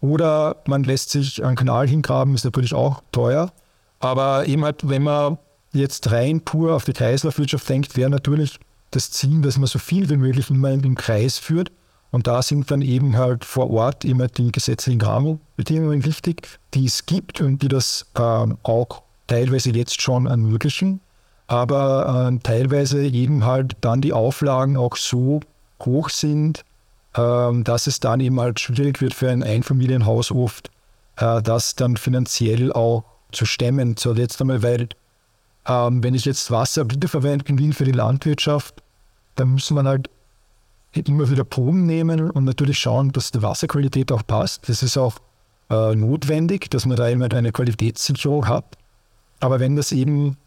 Oder 0.01 0.58
man 0.67 0.84
lässt 0.84 1.10
sich 1.12 1.43
einen 1.43 1.55
Kanal 1.55 1.88
hingraben, 1.88 2.36
ist 2.36 2.43
natürlich 2.43 2.74
auch 2.74 3.01
teuer. 3.12 3.51
Aber 4.00 4.48
eben 4.48 4.63
halt, 4.63 4.88
wenn 4.89 5.03
man 5.03 5.38
jetzt 5.74 6.12
rein 6.12 6.41
pur 6.41 6.75
auf 6.75 6.86
die 6.86 6.93
Kreislaufwirtschaft 6.93 7.70
denkt, 7.70 7.96
wäre 7.96 8.10
natürlich 8.10 8.60
das 8.91 9.12
Ziel, 9.12 9.41
dass 9.41 9.57
man 9.57 9.67
so 9.67 9.79
viel 9.79 10.10
wie 10.10 10.17
möglich 10.17 10.50
immer 10.50 10.71
im 10.71 10.95
Kreis 10.95 11.38
führt. 11.38 11.71
Und 12.12 12.27
da 12.27 12.41
sind 12.41 12.69
dann 12.69 12.81
eben 12.81 13.17
halt 13.17 13.45
vor 13.45 13.71
Ort 13.71 14.03
immer 14.03 14.27
die 14.27 14.51
gesetzlichen 14.51 15.01
Rahmenbedingungen 15.01 16.03
wichtig, 16.03 16.60
die 16.74 16.86
es 16.86 17.05
gibt 17.05 17.39
und 17.39 17.62
die 17.62 17.69
das 17.69 18.05
äh, 18.15 18.19
auch 18.19 19.03
teilweise 19.27 19.71
jetzt 19.71 20.01
schon 20.01 20.25
ermöglichen, 20.25 21.00
aber 21.48 22.31
äh, 22.33 22.39
teilweise 22.43 23.01
eben 23.05 23.45
halt 23.45 23.77
dann 23.79 24.01
die 24.01 24.12
Auflagen 24.12 24.75
auch 24.75 24.98
so 24.98 25.39
hoch 25.86 26.10
sind, 26.10 26.65
äh, 27.13 27.63
dass 27.63 27.88
es 27.88 28.01
dann 28.01 28.19
eben 28.19 28.39
halt 28.41 28.60
schwierig 28.60 29.00
wird 29.01 29.13
für 29.13 29.29
ein 29.29 29.41
Einfamilienhaus 29.41 30.31
oft, 30.31 30.69
äh, 31.15 31.41
das 31.41 31.75
dann 31.75 31.95
finanziell 31.95 32.74
auch 32.74 33.05
zu 33.31 33.45
stemmen. 33.45 33.95
So 33.98 34.13
jetzt 34.13 34.41
einmal, 34.41 34.62
weil 34.63 34.89
ähm, 35.68 36.03
wenn 36.03 36.13
ich 36.13 36.25
jetzt 36.25 36.50
Wasser 36.51 36.89
wiederverwenden 36.89 37.60
will 37.60 37.74
für 37.74 37.86
die 37.86 37.91
Landwirtschaft, 37.91 38.82
dann 39.36 39.50
muss 39.50 39.70
man 39.72 39.88
halt 39.88 40.10
immer 40.94 41.30
wieder 41.30 41.44
Proben 41.44 41.86
nehmen 41.86 42.30
und 42.32 42.44
natürlich 42.44 42.80
schauen, 42.80 43.12
dass 43.12 43.32
die 43.32 43.41
Wasserqualität 43.41 44.12
auch 44.12 44.25
passt. 44.25 44.68
Das 44.68 44.84
ist 44.84 44.98
auch 44.98 45.15
äh, 45.70 45.96
notwendig, 45.96 46.70
dass 46.70 46.86
man 46.86 46.98
da 46.98 47.08
immer 47.08 47.32
eine 47.32 47.51
Qualitätssicherung 47.51 48.48
hat. 48.48 48.65
Aber 49.39 49.60
wenn 49.60 49.75
das 49.75 49.91
eben 49.91 50.38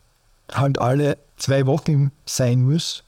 halt 0.52 0.78
alle 0.78 1.16
zwei 1.36 1.66
Wochen 1.66 2.12
sein 2.26 2.62
muss, 2.62 3.04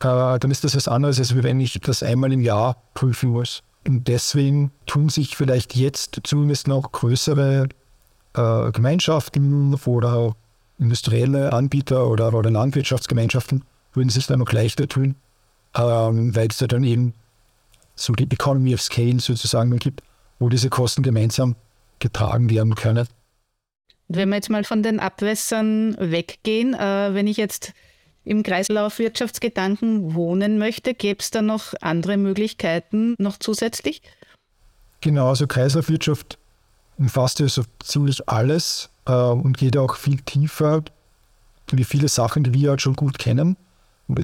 äh, 0.00 0.38
dann 0.38 0.50
ist 0.50 0.64
das 0.64 0.74
was 0.74 0.88
anderes, 0.88 1.18
als 1.18 1.34
wenn 1.34 1.60
ich 1.60 1.80
das 1.80 2.02
einmal 2.02 2.32
im 2.32 2.40
Jahr 2.40 2.76
prüfen 2.94 3.30
muss. 3.30 3.62
Und 3.86 4.08
deswegen 4.08 4.72
tun 4.86 5.08
sich 5.10 5.36
vielleicht 5.36 5.76
jetzt 5.76 6.20
zumindest 6.24 6.68
noch 6.68 6.90
größere 6.90 7.68
äh, 8.34 8.72
Gemeinschaften 8.72 9.74
oder 9.84 10.34
industrielle 10.78 11.52
Anbieter 11.52 12.08
oder, 12.08 12.32
oder 12.34 12.50
Landwirtschaftsgemeinschaften 12.50 13.64
würden 13.92 14.08
sich 14.08 14.26
dann 14.26 14.40
noch 14.40 14.52
leichter 14.52 14.88
tun, 14.88 15.14
ähm, 15.76 16.34
weil 16.34 16.48
es 16.48 16.58
da 16.58 16.66
dann 16.66 16.84
eben 16.84 17.14
so 17.94 18.12
die 18.12 18.24
Economy 18.30 18.74
of 18.74 18.82
Scale 18.82 19.20
sozusagen 19.20 19.76
gibt, 19.78 20.02
wo 20.38 20.48
diese 20.48 20.68
Kosten 20.68 21.02
gemeinsam 21.02 21.54
getragen 22.00 22.50
werden 22.50 22.74
können. 22.74 23.06
Wenn 24.08 24.28
wir 24.28 24.36
jetzt 24.36 24.50
mal 24.50 24.64
von 24.64 24.82
den 24.82 25.00
Abwässern 25.00 25.96
weggehen, 25.98 26.74
äh, 26.74 27.14
wenn 27.14 27.26
ich 27.26 27.36
jetzt 27.36 27.72
im 28.24 28.42
Kreislaufwirtschaftsgedanken 28.42 30.14
wohnen 30.14 30.58
möchte, 30.58 30.94
gäbe 30.94 31.20
es 31.20 31.30
da 31.30 31.42
noch 31.42 31.74
andere 31.80 32.16
Möglichkeiten 32.16 33.14
noch 33.18 33.38
zusätzlich? 33.38 34.02
Genau, 35.00 35.28
also 35.28 35.46
Kreislaufwirtschaft 35.46 36.38
umfasst 36.96 37.40
ja 37.40 37.48
so 37.48 37.62
ziemlich 37.82 38.28
alles 38.28 38.90
und 39.12 39.58
geht 39.58 39.76
auch 39.76 39.96
viel 39.96 40.20
tiefer 40.20 40.82
wie 41.70 41.84
viele 41.84 42.08
Sachen, 42.08 42.44
die 42.44 42.54
wir 42.54 42.70
halt 42.70 42.82
schon 42.82 42.96
gut 42.96 43.18
kennen. 43.18 43.56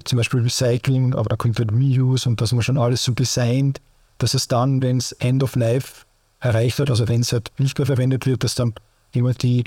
Zum 0.04 0.18
Beispiel 0.18 0.40
Recycling, 0.40 1.14
aber 1.14 1.30
da 1.30 1.36
kommt 1.36 1.58
halt 1.58 1.72
Reuse 1.72 2.28
und 2.28 2.40
das 2.40 2.50
haben 2.50 2.58
wir 2.58 2.62
schon 2.62 2.78
alles 2.78 3.02
so 3.02 3.12
designt, 3.12 3.80
dass 4.18 4.34
es 4.34 4.46
dann, 4.46 4.82
wenn 4.82 4.98
es 4.98 5.12
End 5.12 5.42
of 5.42 5.56
Life 5.56 6.04
erreicht 6.40 6.78
hat, 6.78 6.90
also 6.90 7.08
wenn 7.08 7.22
es 7.22 7.32
halt 7.32 7.50
nicht 7.58 7.78
mehr 7.78 7.86
verwendet 7.86 8.26
wird, 8.26 8.44
dass 8.44 8.54
dann 8.54 8.74
immer 9.12 9.32
die, 9.32 9.64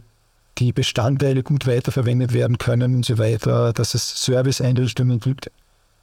die 0.60 0.72
Bestandteile 0.72 1.42
gut 1.42 1.66
weiterverwendet 1.66 2.34
werden 2.34 2.60
können 2.60 2.96
und 2.96 3.06
so 3.06 3.18
weiter, 3.18 3.74
dass 3.74 3.96
es 3.96 4.24
Serviceeinrichtungen 4.24 5.20
gibt 5.20 5.50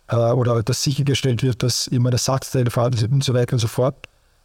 äh, 0.09 0.17
oder 0.17 0.63
dass 0.65 0.83
sichergestellt 0.83 1.45
wird, 1.45 1.63
dass 1.63 1.87
immer 1.87 2.11
Ersatzteile 2.11 2.71
vorhanden 2.71 2.99
sind 2.99 3.13
und 3.13 3.25
so 3.25 3.33
weiter 3.33 3.55
und 3.55 3.61
so 3.61 3.69
fort. 3.69 3.95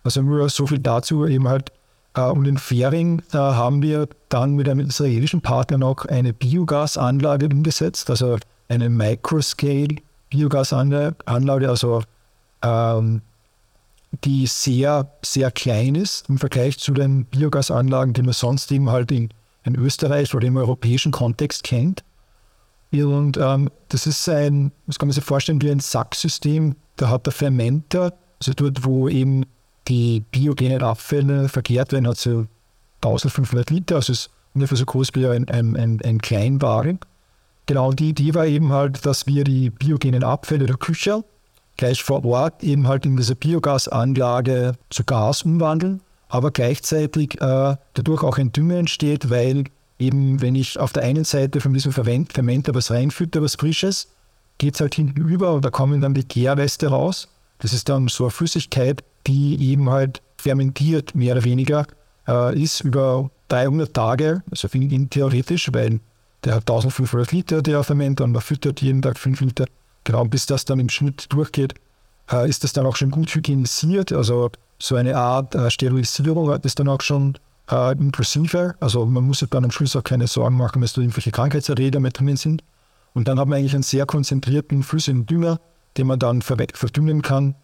Also 0.04 0.22
nur 0.22 0.48
so 0.50 0.68
viel 0.68 0.80
dazu 0.80 1.26
eben 1.26 1.48
halt. 1.48 1.72
Äh, 2.16 2.22
und 2.22 2.48
in 2.48 2.58
Fähring 2.58 3.22
äh, 3.34 3.38
haben 3.38 3.82
wir 3.82 4.08
dann 4.30 4.56
mit 4.56 4.68
einem 4.68 4.88
israelischen 4.88 5.42
Partner 5.42 5.78
noch 5.78 6.06
eine 6.06 6.34
Biogasanlage 6.34 7.48
umgesetzt, 7.48 8.10
also 8.10 8.38
eine 8.68 8.90
Microscale 8.90 9.98
Biogasanlage, 10.30 11.70
also 11.70 12.02
ähm, 12.62 13.22
die 14.24 14.48
sehr, 14.48 15.12
sehr 15.22 15.52
klein 15.52 15.96
ist 15.96 16.30
im 16.30 16.38
Vergleich 16.38 16.80
zu 16.80 16.94
den 16.94 17.26
Biogasanlagen, 17.26 18.14
die 18.14 18.24
man 18.24 18.34
sonst 18.34 18.72
eben 18.72 18.90
halt 18.90 19.12
in, 19.12 19.30
in 19.64 19.76
Österreich 19.76 20.34
oder 20.34 20.48
im 20.48 20.58
europäischen 20.58 21.12
Kontext 21.12 21.64
kennt. 21.64 22.04
Und 22.92 23.38
ähm, 23.38 23.70
das 23.90 24.08
ist 24.08 24.28
ein, 24.30 24.72
das 24.88 24.98
kann 24.98 25.10
man 25.10 25.14
sich 25.14 25.24
vorstellen, 25.24 25.62
wie 25.62 25.70
ein 25.70 25.82
Sacksystem. 25.82 26.76
Da 26.96 27.10
hat 27.10 27.26
der 27.26 27.34
Fermenter, 27.34 28.14
also 28.40 28.54
dort, 28.56 28.86
wo 28.86 29.10
eben 29.10 29.46
die 29.88 30.22
biogenen 30.32 30.82
Abfälle 30.82 31.50
verkehrt 31.50 31.92
werden, 31.92 32.08
hat 32.08 32.18
so 32.18 32.46
1500 33.02 33.70
Liter, 33.70 33.96
also 33.96 34.14
ist 34.14 34.30
ungefähr 34.54 34.78
so 34.78 34.86
groß 34.86 35.10
wie 35.14 35.28
ein, 35.28 35.48
ein, 35.50 35.76
ein, 35.76 36.02
ein 36.04 36.20
Kleinwagen. 36.20 37.00
Genau, 37.68 37.92
die 37.92 38.10
Idee 38.10 38.34
war 38.34 38.46
eben 38.46 38.72
halt, 38.72 39.06
dass 39.06 39.28
wir 39.28 39.44
die 39.44 39.70
biogenen 39.70 40.24
Abfälle 40.24 40.66
der 40.66 40.78
Küche 40.78 41.24
gleich 41.78 42.04
vor 42.04 42.24
Ort 42.24 42.64
eben 42.64 42.88
halt 42.88 43.06
in 43.06 43.18
dieser 43.18 43.36
Biogasanlage 43.36 44.74
zu 44.90 45.04
Gas 45.04 45.44
umwandeln, 45.44 46.02
aber 46.30 46.52
gleichzeitig 46.52 47.42
äh, 47.42 47.76
dadurch 47.94 48.24
auch 48.24 48.38
ein 48.38 48.52
Dünger 48.52 48.78
entsteht, 48.78 49.30
weil 49.30 49.66
eben, 50.00 50.42
wenn 50.42 50.56
ich 50.56 50.80
auf 50.80 50.94
der 50.94 51.04
einen 51.04 51.26
Seite 51.26 51.62
von 51.62 51.74
diesem 51.74 51.92
Fermenter 51.92 52.74
was 52.74 52.92
reinfütter, 52.92 53.42
was 53.42 53.56
Frisches, 53.56 54.08
geht 54.58 54.76
es 54.76 54.82
halt 54.82 54.96
hinten 54.96 55.22
über 55.22 55.54
und 55.54 55.66
da 55.66 55.70
kommen 55.70 56.02
dann 56.02 56.14
die 56.14 56.28
Gärreste 56.28 56.88
raus. 56.88 57.28
Das 57.60 57.74
ist 57.74 57.90
dann 57.90 58.08
so 58.08 58.26
eine 58.26 58.32
Flüssigkeit, 58.32 59.04
die 59.28 59.72
eben 59.72 59.90
halt 59.90 60.22
fermentiert, 60.38 61.16
mehr 61.16 61.36
oder 61.36 61.44
weniger, 61.44 61.88
äh, 62.28 62.62
ist 62.62 62.82
über 62.82 63.30
300 63.48 63.94
Tage, 63.94 64.44
also 64.52 64.68
theoretisch, 64.68 65.70
weil 65.74 66.00
der 66.44 66.56
hat 66.56 66.62
1500 66.62 67.32
Liter, 67.32 67.62
der 67.62 67.84
Fermenter, 67.84 68.24
und 68.24 68.32
man 68.32 68.42
füttert 68.42 68.82
jeden 68.82 69.02
Tag 69.02 69.18
5 69.18 69.42
Liter 69.42 69.66
Genau, 70.06 70.24
bis 70.24 70.46
das 70.46 70.64
dann 70.66 70.80
im 70.80 70.88
Schnitt 70.88 71.26
durchgeht, 71.34 71.74
äh, 72.32 72.48
ist 72.48 72.64
das 72.64 72.72
dann 72.72 72.86
auch 72.86 72.96
schon 72.96 73.12
gut 73.12 73.34
hygienisiert. 73.34 74.14
Also 74.14 74.52
so 74.80 74.96
eine 74.96 75.18
Art 75.18 75.54
äh, 75.56 75.70
Sterilisierung 75.70 76.50
ist 76.62 76.80
dann 76.80 76.88
auch 76.88 77.02
schon 77.02 77.38
äh, 77.70 77.92
inklusive. 77.94 78.76
Also 78.80 79.06
man 79.06 79.26
muss 79.26 79.40
sich 79.40 79.50
dann 79.50 79.66
am 79.66 79.72
Schluss 79.72 79.96
auch 79.96 80.04
keine 80.04 80.28
Sorgen 80.28 80.56
machen, 80.56 80.82
dass 80.82 80.94
da 80.94 81.02
irgendwelche 81.02 81.32
Krankheitserreger 81.32 82.00
mit 82.00 82.20
drinnen 82.20 82.38
sind. 82.38 82.64
Und 83.14 83.28
dann 83.28 83.40
hat 83.40 83.48
man 83.48 83.58
eigentlich 83.60 83.74
einen 83.74 83.84
sehr 83.84 84.06
konzentrierten, 84.06 84.84
flüssigen 84.84 85.26
Dünger, 85.26 85.60
den 85.98 86.08
man 86.08 86.20
dann 86.20 86.42
verdünnen 86.42 87.22
kann, 87.22 87.56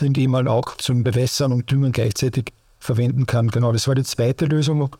den 0.00 0.30
man 0.30 0.48
auch 0.48 0.76
zum 0.76 1.04
Bewässern 1.04 1.52
und 1.52 1.70
Düngen 1.70 1.92
gleichzeitig 1.92 2.52
verwenden 2.78 3.26
kann. 3.26 3.48
Genau, 3.48 3.72
das 3.72 3.86
war 3.86 3.94
die 3.94 4.02
zweite 4.02 4.46
Lösung. 4.46 4.96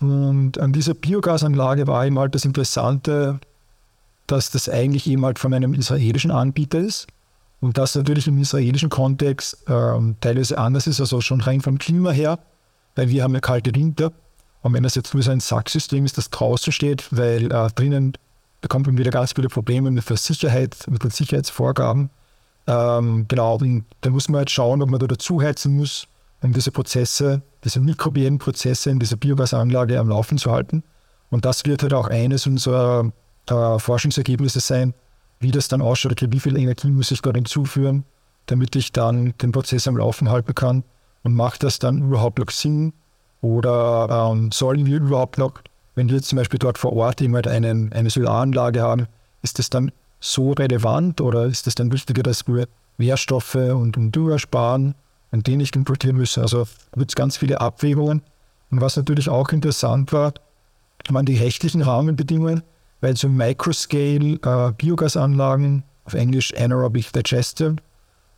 Und 0.00 0.58
an 0.58 0.72
dieser 0.72 0.94
Biogasanlage 0.94 1.86
war 1.86 2.06
eben 2.06 2.18
halt 2.18 2.34
das 2.34 2.44
Interessante, 2.44 3.40
dass 4.26 4.50
das 4.50 4.68
eigentlich 4.68 5.06
eben 5.06 5.24
halt 5.24 5.38
von 5.38 5.52
einem 5.52 5.74
israelischen 5.74 6.30
Anbieter 6.30 6.78
ist 6.78 7.06
und 7.60 7.78
das 7.78 7.94
natürlich 7.94 8.26
im 8.26 8.38
israelischen 8.38 8.88
Kontext 8.88 9.64
ähm, 9.68 10.16
teilweise 10.20 10.58
anders 10.58 10.86
ist, 10.86 11.00
also 11.00 11.20
schon 11.20 11.40
rein 11.40 11.60
vom 11.60 11.78
Klima 11.78 12.10
her, 12.10 12.38
weil 12.96 13.10
wir 13.10 13.22
haben 13.22 13.34
ja 13.34 13.40
kalte 13.40 13.74
Winter 13.74 14.12
und 14.62 14.72
wenn 14.72 14.82
das 14.82 14.94
jetzt 14.94 15.12
nur 15.12 15.22
so 15.22 15.30
ein 15.30 15.40
Sacksystem 15.40 16.04
ist, 16.04 16.18
das 16.18 16.30
draußen 16.30 16.72
steht, 16.72 17.08
weil 17.10 17.52
äh, 17.52 17.68
drinnen 17.74 18.16
bekommt 18.62 18.86
man 18.86 18.96
wieder 18.96 19.10
ganz 19.10 19.32
viele 19.32 19.48
Probleme 19.48 19.90
mit 19.90 20.08
der 20.08 20.16
Sicherheit, 20.16 20.76
mit 20.88 21.02
den 21.02 21.10
Sicherheitsvorgaben. 21.10 22.08
Ähm, 22.66 23.26
genau, 23.28 23.56
und 23.56 23.84
da 24.00 24.10
muss 24.10 24.28
man 24.28 24.38
halt 24.38 24.50
schauen, 24.50 24.80
ob 24.80 24.88
man 24.88 25.00
da 25.00 25.06
dazu 25.06 25.42
heizen 25.42 25.76
muss, 25.76 26.06
um 26.40 26.52
diese 26.52 26.70
Prozesse, 26.70 27.42
diese 27.64 27.80
mikrobiellen 27.80 28.38
Prozesse 28.38 28.90
in 28.90 28.98
dieser 28.98 29.16
Biogasanlage 29.16 29.98
am 29.98 30.08
Laufen 30.08 30.38
zu 30.38 30.50
halten. 30.50 30.82
Und 31.30 31.44
das 31.44 31.64
wird 31.64 31.82
halt 31.82 31.92
auch 31.92 32.08
eines 32.08 32.46
unserer 32.46 33.12
äh, 33.50 33.78
Forschungsergebnisse 33.78 34.60
sein, 34.60 34.94
wie 35.40 35.50
das 35.50 35.68
dann 35.68 35.82
ausschaut, 35.82 36.22
wie 36.32 36.40
viel 36.40 36.56
Energie 36.56 36.90
muss 36.90 37.10
ich 37.10 37.20
da 37.20 37.32
hinzuführen, 37.32 38.04
damit 38.46 38.76
ich 38.76 38.92
dann 38.92 39.34
den 39.38 39.50
Prozess 39.50 39.88
am 39.88 39.96
Laufen 39.96 40.30
halten 40.30 40.54
kann 40.54 40.84
und 41.24 41.34
macht 41.34 41.64
das 41.64 41.80
dann 41.80 42.02
überhaupt 42.02 42.38
noch 42.38 42.50
Sinn 42.50 42.92
oder 43.40 44.30
ähm, 44.30 44.52
sollen 44.52 44.86
wir 44.86 44.98
überhaupt 44.98 45.38
noch, 45.38 45.54
wenn 45.94 46.08
wir 46.08 46.22
zum 46.22 46.36
Beispiel 46.36 46.58
dort 46.58 46.78
vor 46.78 46.92
Ort 46.94 47.20
jemand 47.20 47.46
einen, 47.46 47.92
eine 47.92 48.10
Solaranlage 48.10 48.82
haben, 48.82 49.06
ist 49.42 49.58
das 49.58 49.70
dann 49.70 49.92
so 50.20 50.52
relevant 50.52 51.20
oder 51.20 51.46
ist 51.46 51.66
es 51.66 51.74
dann 51.74 51.92
wichtiger, 51.92 52.22
dass 52.22 52.46
wir 52.46 52.68
Nährstoffe 52.98 53.54
und, 53.54 53.96
Dünger 53.96 54.38
sparen, 54.38 54.94
an 55.30 55.42
denen 55.42 55.60
ich 55.60 55.74
importieren 55.74 56.16
müssen? 56.16 56.42
Also 56.42 56.66
gibt 56.94 57.10
es 57.10 57.16
ganz 57.16 57.36
viele 57.36 57.60
Abwägungen. 57.60 58.22
Und 58.70 58.80
was 58.80 58.96
natürlich 58.96 59.28
auch 59.28 59.50
interessant 59.50 60.12
war, 60.12 60.32
waren 61.10 61.26
die 61.26 61.36
rechtlichen 61.36 61.82
Rahmenbedingungen 61.82 62.62
weil 63.02 63.16
so 63.16 63.28
Microscale 63.28 64.38
äh, 64.42 64.72
Biogasanlagen, 64.78 65.82
auf 66.04 66.14
Englisch 66.14 66.54
Anaerobic 66.56 67.12
Digestion, 67.12 67.80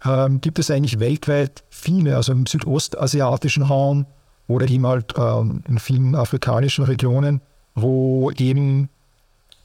ähm, 0.04 0.40
gibt 0.40 0.58
es 0.58 0.70
eigentlich 0.70 0.98
weltweit 0.98 1.62
viele, 1.70 2.16
also 2.16 2.32
im 2.32 2.46
südostasiatischen 2.46 3.62
Raum 3.62 4.06
oder 4.46 4.68
eben 4.68 4.86
halt 4.86 5.14
ähm, 5.16 5.62
in 5.68 5.78
vielen 5.78 6.14
afrikanischen 6.14 6.84
Regionen, 6.84 7.40
wo 7.74 8.30
eben 8.32 8.88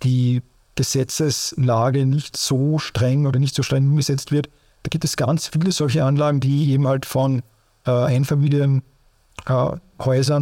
die 0.04 0.42
Gesetzeslage 0.76 2.06
nicht 2.06 2.38
so 2.38 2.80
streng 2.80 3.26
oder 3.26 3.40
nicht 3.40 3.56
so 3.56 3.64
streng 3.64 3.90
umgesetzt 3.90 4.32
wird. 4.32 4.50
Da 4.84 4.90
gibt 4.90 5.04
es 5.04 5.18
ganz 5.18 5.48
viele 5.48 5.72
solche 5.72 6.06
Anlagen, 6.06 6.40
die 6.40 6.72
eben 6.72 6.88
halt 6.88 7.06
von 7.06 7.42
äh, 7.86 7.92
Einfamilienhäusern 7.92 8.84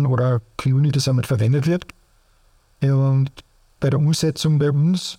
äh, 0.05 0.07
oder 0.07 0.41
Communities 0.57 1.05
damit 1.05 1.25
verwendet 1.25 1.65
wird. 1.65 1.87
Und 2.81 3.31
bei 3.79 3.89
der 3.89 3.99
Umsetzung 3.99 4.59
bei 4.59 4.69
uns 4.69 5.17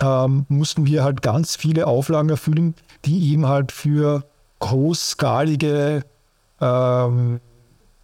ähm, 0.00 0.46
mussten 0.48 0.86
wir 0.86 1.04
halt 1.04 1.22
ganz 1.22 1.56
viele 1.56 1.86
Auflagen 1.86 2.30
erfüllen, 2.30 2.74
die 3.04 3.32
eben 3.32 3.46
halt 3.46 3.70
für 3.70 4.24
großskalige, 4.58 6.04
ähm, 6.60 7.40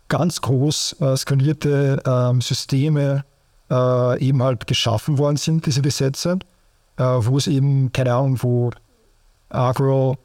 ganz 0.09 0.41
groß 0.41 0.97
äh, 1.01 1.17
skalierte 1.17 2.03
ähm, 2.07 2.41
Systeme 2.41 3.25
äh, 3.71 4.21
eben 4.21 4.43
halt 4.43 4.67
geschaffen 4.67 5.19
worden 5.19 5.37
sind, 5.37 5.67
diese 5.67 5.83
Gesetze, 5.83 6.39
äh, 6.97 7.03
wo 7.03 7.37
es 7.39 7.47
eben, 7.47 7.93
keine 7.93 8.15
Ahnung, 8.15 8.43
wo 8.43 8.71
Agro, 9.49 10.17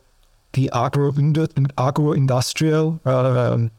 die 0.55 0.71
Agro-Industrial 0.71 1.69
Agro 1.75 2.13
äh, 2.13 3.69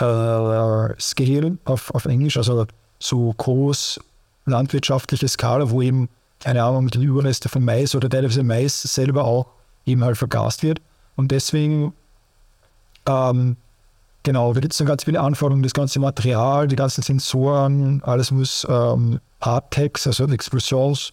äh, 0.00 0.94
Scale 1.00 1.58
auf, 1.64 1.94
auf 1.94 2.04
Englisch, 2.06 2.36
also 2.36 2.66
so 2.98 3.32
groß 3.36 4.00
landwirtschaftliche 4.46 5.28
Skala, 5.28 5.70
wo 5.70 5.82
eben, 5.82 6.08
keine 6.40 6.62
Ahnung, 6.62 6.88
die 6.88 7.02
Überreste 7.02 7.48
von 7.48 7.64
Mais 7.64 7.94
oder 7.94 8.08
teilweise 8.08 8.42
Mais 8.42 8.82
selber 8.82 9.24
auch 9.24 9.46
eben 9.86 10.02
halt 10.04 10.16
vergast 10.16 10.62
wird. 10.62 10.80
Und 11.16 11.30
deswegen, 11.30 11.92
ähm, 13.06 13.56
genau, 14.22 14.52
da 14.52 14.60
gibt 14.60 14.72
es 14.72 14.78
dann 14.78 14.86
ganz 14.86 15.04
viele 15.04 15.20
Anforderungen, 15.20 15.62
das 15.62 15.74
ganze 15.74 16.00
Material, 16.00 16.68
die 16.68 16.76
ganzen 16.76 17.02
Sensoren, 17.02 18.02
alles 18.04 18.30
muss 18.30 18.66
ähm, 18.68 19.20
Hardtext, 19.40 20.06
also 20.06 20.26
Explosions, 20.26 21.12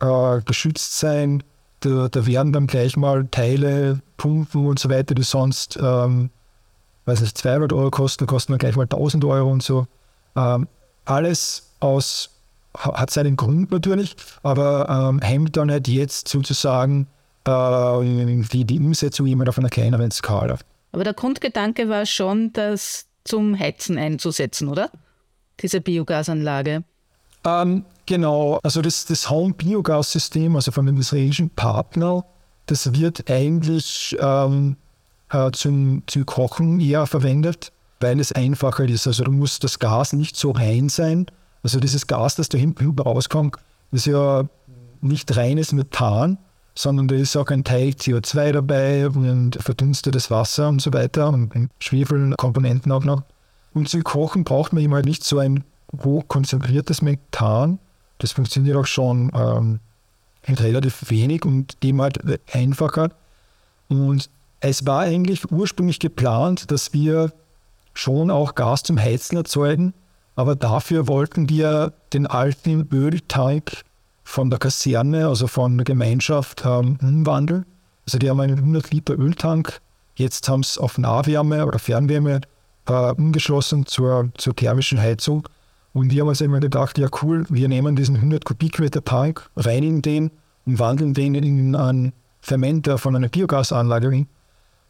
äh, 0.00 0.40
geschützt 0.44 0.98
sein. 0.98 1.42
Da, 1.80 2.08
da, 2.08 2.26
werden 2.26 2.52
dann 2.52 2.66
gleich 2.66 2.96
mal 2.96 3.26
Teile, 3.30 4.00
Pumpen 4.16 4.66
und 4.66 4.80
so 4.80 4.90
weiter, 4.90 5.14
die 5.14 5.22
sonst, 5.22 5.78
ähm, 5.80 6.30
weiß 7.04 7.20
nicht, 7.20 7.38
200 7.38 7.72
Euro 7.72 7.90
kosten, 7.90 8.26
kosten 8.26 8.52
dann 8.52 8.58
gleich 8.58 8.74
mal 8.74 8.82
1000 8.82 9.24
Euro 9.24 9.50
und 9.50 9.62
so. 9.62 9.86
Ähm, 10.34 10.66
alles 11.04 11.70
aus, 11.78 12.30
hat 12.76 13.10
seinen 13.10 13.36
Grund 13.36 13.70
natürlich, 13.70 14.16
aber 14.42 14.88
ähm, 14.88 15.20
hemmt 15.20 15.56
dann 15.56 15.70
halt 15.70 15.86
jetzt 15.86 16.28
sozusagen 16.28 17.06
äh, 17.44 18.42
die, 18.52 18.64
die 18.64 18.78
Umsetzung 18.80 19.26
immer 19.26 19.48
auf 19.48 19.58
einer 19.58 19.68
kleineren 19.68 20.10
Skala. 20.10 20.58
Aber 20.92 21.04
der 21.04 21.14
Grundgedanke 21.14 21.88
war 21.88 22.06
schon, 22.06 22.52
das 22.52 23.06
zum 23.24 23.58
Heizen 23.58 23.98
einzusetzen, 23.98 24.68
oder? 24.68 24.90
Diese 25.60 25.80
Biogasanlage. 25.80 26.84
Ähm, 27.44 27.84
genau, 28.06 28.58
also 28.62 28.80
das, 28.82 29.04
das 29.04 29.28
Home-Biogas-System, 29.28 30.56
also 30.56 30.72
von 30.72 30.86
dem 30.86 30.98
israelischen 30.98 31.50
Partner, 31.50 32.24
das 32.66 32.92
wird 32.94 33.30
eigentlich 33.30 34.16
ähm, 34.20 34.76
äh, 35.30 35.50
zum, 35.52 36.02
zum 36.06 36.26
Kochen 36.26 36.80
eher 36.80 37.06
verwendet, 37.06 37.72
weil 38.00 38.20
es 38.20 38.32
einfacher 38.32 38.84
ist. 38.84 39.06
Also 39.06 39.24
du 39.24 39.32
musst 39.32 39.64
das 39.64 39.78
Gas 39.78 40.12
nicht 40.12 40.36
so 40.36 40.50
rein 40.52 40.88
sein, 40.88 41.26
also 41.62 41.80
dieses 41.80 42.06
Gas, 42.06 42.36
das 42.36 42.48
da 42.48 42.56
hinten 42.58 42.98
rauskommt, 42.98 43.56
ist 43.90 44.06
ja 44.06 44.44
nicht 45.00 45.36
reines 45.36 45.72
Methan, 45.72 46.38
sondern 46.78 47.08
da 47.08 47.16
ist 47.16 47.36
auch 47.36 47.48
ein 47.48 47.64
Teil 47.64 47.88
CO2 47.88 48.52
dabei 48.52 49.08
und 49.08 49.58
verdünstetes 49.60 50.30
Wasser 50.30 50.68
und 50.68 50.80
so 50.80 50.92
weiter 50.92 51.28
und 51.28 51.70
Schwefelkomponenten 51.80 52.92
auch 52.92 53.02
noch. 53.02 53.24
Und 53.74 53.88
zum 53.88 54.04
Kochen 54.04 54.44
braucht 54.44 54.72
man 54.72 54.84
immer 54.84 55.02
nicht 55.02 55.24
so 55.24 55.40
ein 55.40 55.64
hochkonzentriertes 56.04 57.02
Methan. 57.02 57.80
Das 58.18 58.30
funktioniert 58.30 58.76
auch 58.76 58.86
schon 58.86 59.32
ähm, 59.34 59.80
relativ 60.46 61.10
wenig 61.10 61.44
und 61.44 61.76
eben 61.82 62.00
halt 62.00 62.20
einfacher. 62.52 63.10
Und 63.88 64.30
es 64.60 64.86
war 64.86 65.00
eigentlich 65.00 65.50
ursprünglich 65.50 65.98
geplant, 65.98 66.70
dass 66.70 66.92
wir 66.92 67.32
schon 67.92 68.30
auch 68.30 68.54
Gas 68.54 68.84
zum 68.84 69.00
Heizen 69.00 69.36
erzeugen, 69.36 69.94
aber 70.36 70.54
dafür 70.54 71.08
wollten 71.08 71.48
wir 71.48 71.92
den 72.12 72.28
alten 72.28 72.88
Öltank 72.92 73.82
von 74.28 74.50
der 74.50 74.58
Kaserne, 74.58 75.26
also 75.26 75.46
von 75.46 75.78
der 75.78 75.86
Gemeinschaft, 75.86 76.62
ähm, 76.66 76.98
umwandeln. 77.00 77.64
Also 78.04 78.18
die 78.18 78.28
haben 78.28 78.40
einen 78.40 78.58
100 78.58 78.90
Liter 78.90 79.18
Öltank. 79.18 79.80
Jetzt 80.16 80.48
haben 80.50 80.62
sie 80.62 80.78
auf 80.80 80.98
Nahwärme 80.98 81.66
oder 81.66 81.78
Fernwärme 81.78 82.42
äh, 82.86 83.12
umgeschlossen 83.12 83.86
zur, 83.86 84.28
zur 84.36 84.54
thermischen 84.54 85.00
Heizung. 85.00 85.48
Und 85.94 86.12
wir 86.12 86.20
haben 86.20 86.28
uns 86.28 86.42
immer 86.42 86.60
gedacht, 86.60 86.98
ja 86.98 87.08
cool, 87.22 87.46
wir 87.48 87.68
nehmen 87.68 87.96
diesen 87.96 88.16
100 88.16 88.44
Kubikmeter 88.44 89.02
Tank, 89.02 89.48
reinigen 89.56 90.02
den 90.02 90.30
und 90.66 90.78
wandeln 90.78 91.14
den 91.14 91.34
in 91.34 91.74
einen 91.74 92.12
Fermenter 92.42 92.98
von 92.98 93.16
einer 93.16 93.28
Biogasanlage 93.28 94.26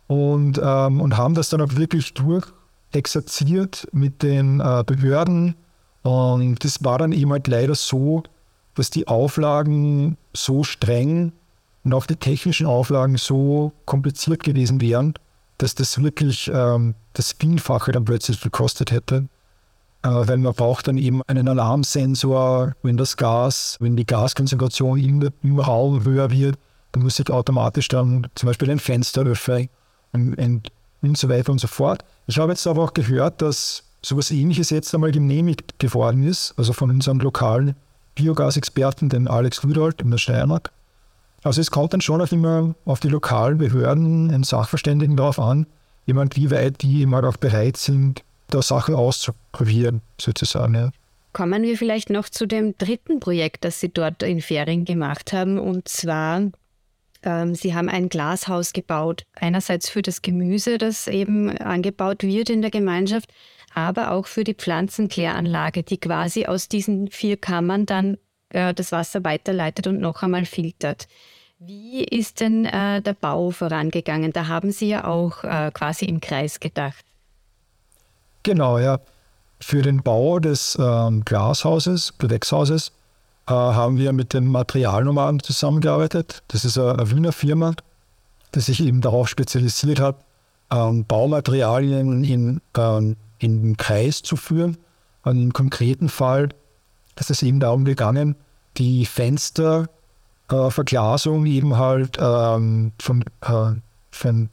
und, 0.08 0.60
ähm, 0.62 1.00
und 1.00 1.16
haben 1.16 1.34
das 1.34 1.48
dann 1.50 1.60
auch 1.60 1.76
wirklich 1.76 2.12
durch 2.14 2.44
exerziert 2.90 3.86
mit 3.92 4.24
den 4.24 4.58
äh, 4.58 4.82
Behörden. 4.84 5.54
Und 6.02 6.64
das 6.64 6.82
war 6.82 6.98
dann 6.98 7.12
eben 7.12 7.30
halt 7.30 7.46
leider 7.46 7.76
so, 7.76 8.24
dass 8.78 8.90
die 8.90 9.08
Auflagen 9.08 10.16
so 10.32 10.62
streng 10.62 11.32
und 11.84 11.94
auch 11.94 12.06
die 12.06 12.16
technischen 12.16 12.66
Auflagen 12.66 13.16
so 13.16 13.72
kompliziert 13.86 14.42
gewesen 14.44 14.80
wären, 14.80 15.14
dass 15.58 15.74
das 15.74 16.00
wirklich 16.00 16.50
ähm, 16.52 16.94
das 17.14 17.32
Vielfache 17.32 17.90
dann 17.92 18.04
plötzlich 18.04 18.40
gekostet 18.40 18.92
hätte. 18.92 19.28
Äh, 20.02 20.08
weil 20.10 20.36
man 20.36 20.54
braucht 20.54 20.86
dann 20.86 20.96
eben 20.96 21.22
einen 21.26 21.48
Alarmsensor, 21.48 22.74
wenn 22.82 22.96
das 22.96 23.16
Gas, 23.16 23.76
wenn 23.80 23.96
die 23.96 24.06
Gaskonzentration 24.06 24.98
im, 24.98 25.28
im 25.42 25.58
Raum 25.58 26.04
höher 26.04 26.30
wird, 26.30 26.56
dann 26.92 27.02
muss 27.02 27.18
ich 27.18 27.30
automatisch 27.30 27.88
dann 27.88 28.28
zum 28.36 28.46
Beispiel 28.46 28.70
ein 28.70 28.78
Fenster 28.78 29.22
öffnen 29.22 29.68
und, 30.12 30.34
und, 30.36 30.68
und 31.02 31.18
so 31.18 31.28
weiter 31.28 31.50
und 31.50 31.60
so 31.60 31.66
fort. 31.66 32.04
Ich 32.28 32.38
habe 32.38 32.52
jetzt 32.52 32.66
aber 32.66 32.84
auch 32.84 32.94
gehört, 32.94 33.42
dass 33.42 33.82
sowas 34.02 34.30
ähnliches 34.30 34.70
jetzt 34.70 34.94
einmal 34.94 35.10
genehmigt 35.10 35.80
geworden 35.80 36.22
ist, 36.22 36.54
also 36.56 36.72
von 36.72 36.90
unserem 36.90 37.18
lokalen 37.18 37.74
Biogasexperten, 38.18 39.08
den 39.08 39.28
Alex 39.28 39.64
Rudolph 39.64 39.94
in 40.00 40.10
der 40.10 40.18
Steiermark. 40.18 40.72
Also 41.44 41.60
es 41.60 41.70
kommt 41.70 41.92
dann 41.92 42.00
schon 42.00 42.20
auch 42.20 42.32
immer 42.32 42.74
auf 42.84 43.00
die 43.00 43.08
lokalen 43.08 43.58
Behörden 43.58 44.34
und 44.34 44.44
Sachverständigen 44.44 45.16
darauf 45.16 45.38
an, 45.38 45.66
jemand, 46.04 46.36
wie 46.36 46.50
weit 46.50 46.82
die 46.82 47.02
immer 47.02 47.22
auch 47.24 47.36
bereit 47.36 47.76
sind, 47.76 48.24
da 48.48 48.60
Sachen 48.60 48.94
auszuprobieren, 48.94 50.02
sozusagen. 50.20 50.74
Ja. 50.74 50.90
Kommen 51.32 51.62
wir 51.62 51.78
vielleicht 51.78 52.10
noch 52.10 52.28
zu 52.28 52.46
dem 52.46 52.76
dritten 52.76 53.20
Projekt, 53.20 53.64
das 53.64 53.78
Sie 53.78 53.88
dort 53.88 54.22
in 54.22 54.40
Fering 54.40 54.84
gemacht 54.84 55.32
haben, 55.32 55.58
und 55.58 55.86
zwar 55.86 56.42
ähm, 57.22 57.54
sie 57.54 57.74
haben 57.74 57.88
ein 57.88 58.08
Glashaus 58.08 58.72
gebaut, 58.72 59.24
einerseits 59.34 59.88
für 59.88 60.02
das 60.02 60.22
Gemüse, 60.22 60.78
das 60.78 61.08
eben 61.08 61.56
angebaut 61.58 62.22
wird 62.22 62.50
in 62.50 62.62
der 62.62 62.70
Gemeinschaft, 62.70 63.30
aber 63.78 64.12
auch 64.12 64.26
für 64.26 64.44
die 64.44 64.54
Pflanzenkläranlage, 64.54 65.82
die 65.82 65.98
quasi 65.98 66.46
aus 66.46 66.68
diesen 66.68 67.08
vier 67.08 67.36
Kammern 67.36 67.86
dann 67.86 68.18
äh, 68.50 68.74
das 68.74 68.92
Wasser 68.92 69.24
weiterleitet 69.24 69.86
und 69.86 70.00
noch 70.00 70.22
einmal 70.22 70.44
filtert. 70.44 71.06
Wie 71.58 72.04
ist 72.04 72.40
denn 72.40 72.66
äh, 72.66 73.02
der 73.02 73.14
Bau 73.14 73.50
vorangegangen? 73.50 74.32
Da 74.32 74.46
haben 74.46 74.70
Sie 74.70 74.88
ja 74.88 75.06
auch 75.06 75.42
äh, 75.44 75.70
quasi 75.72 76.04
im 76.04 76.20
Kreis 76.20 76.60
gedacht. 76.60 77.04
Genau, 78.42 78.78
ja. 78.78 79.00
Für 79.60 79.82
den 79.82 80.02
Bau 80.02 80.38
des 80.38 80.78
ähm, 80.80 81.24
Glashauses, 81.24 82.16
Gewächshauses, 82.18 82.92
äh, 83.48 83.52
haben 83.52 83.98
wir 83.98 84.12
mit 84.12 84.34
den 84.34 84.46
Materialnomaden 84.46 85.40
zusammengearbeitet. 85.40 86.42
Das 86.48 86.64
ist 86.64 86.78
eine 86.78 87.10
Wiener 87.10 87.32
Firma, 87.32 87.74
die 88.54 88.60
sich 88.60 88.80
eben 88.80 89.00
darauf 89.00 89.28
spezialisiert 89.28 89.98
hat, 89.98 90.16
ähm, 90.70 91.04
Baumaterialien 91.06 92.22
in, 92.22 92.60
ähm, 92.76 93.16
in 93.38 93.62
den 93.62 93.76
Kreis 93.76 94.22
zu 94.22 94.36
führen. 94.36 94.78
Und 95.22 95.42
Im 95.42 95.52
konkreten 95.52 96.08
Fall 96.08 96.48
ist 97.18 97.30
es 97.30 97.42
eben 97.42 97.60
darum 97.60 97.84
gegangen, 97.84 98.36
die 98.76 99.06
Fensterverglasung 99.06 101.46
äh, 101.46 101.50
eben 101.50 101.76
halt 101.76 102.18
ähm, 102.20 102.92
von, 103.00 103.22
äh, 103.42 103.72
von 104.10 104.48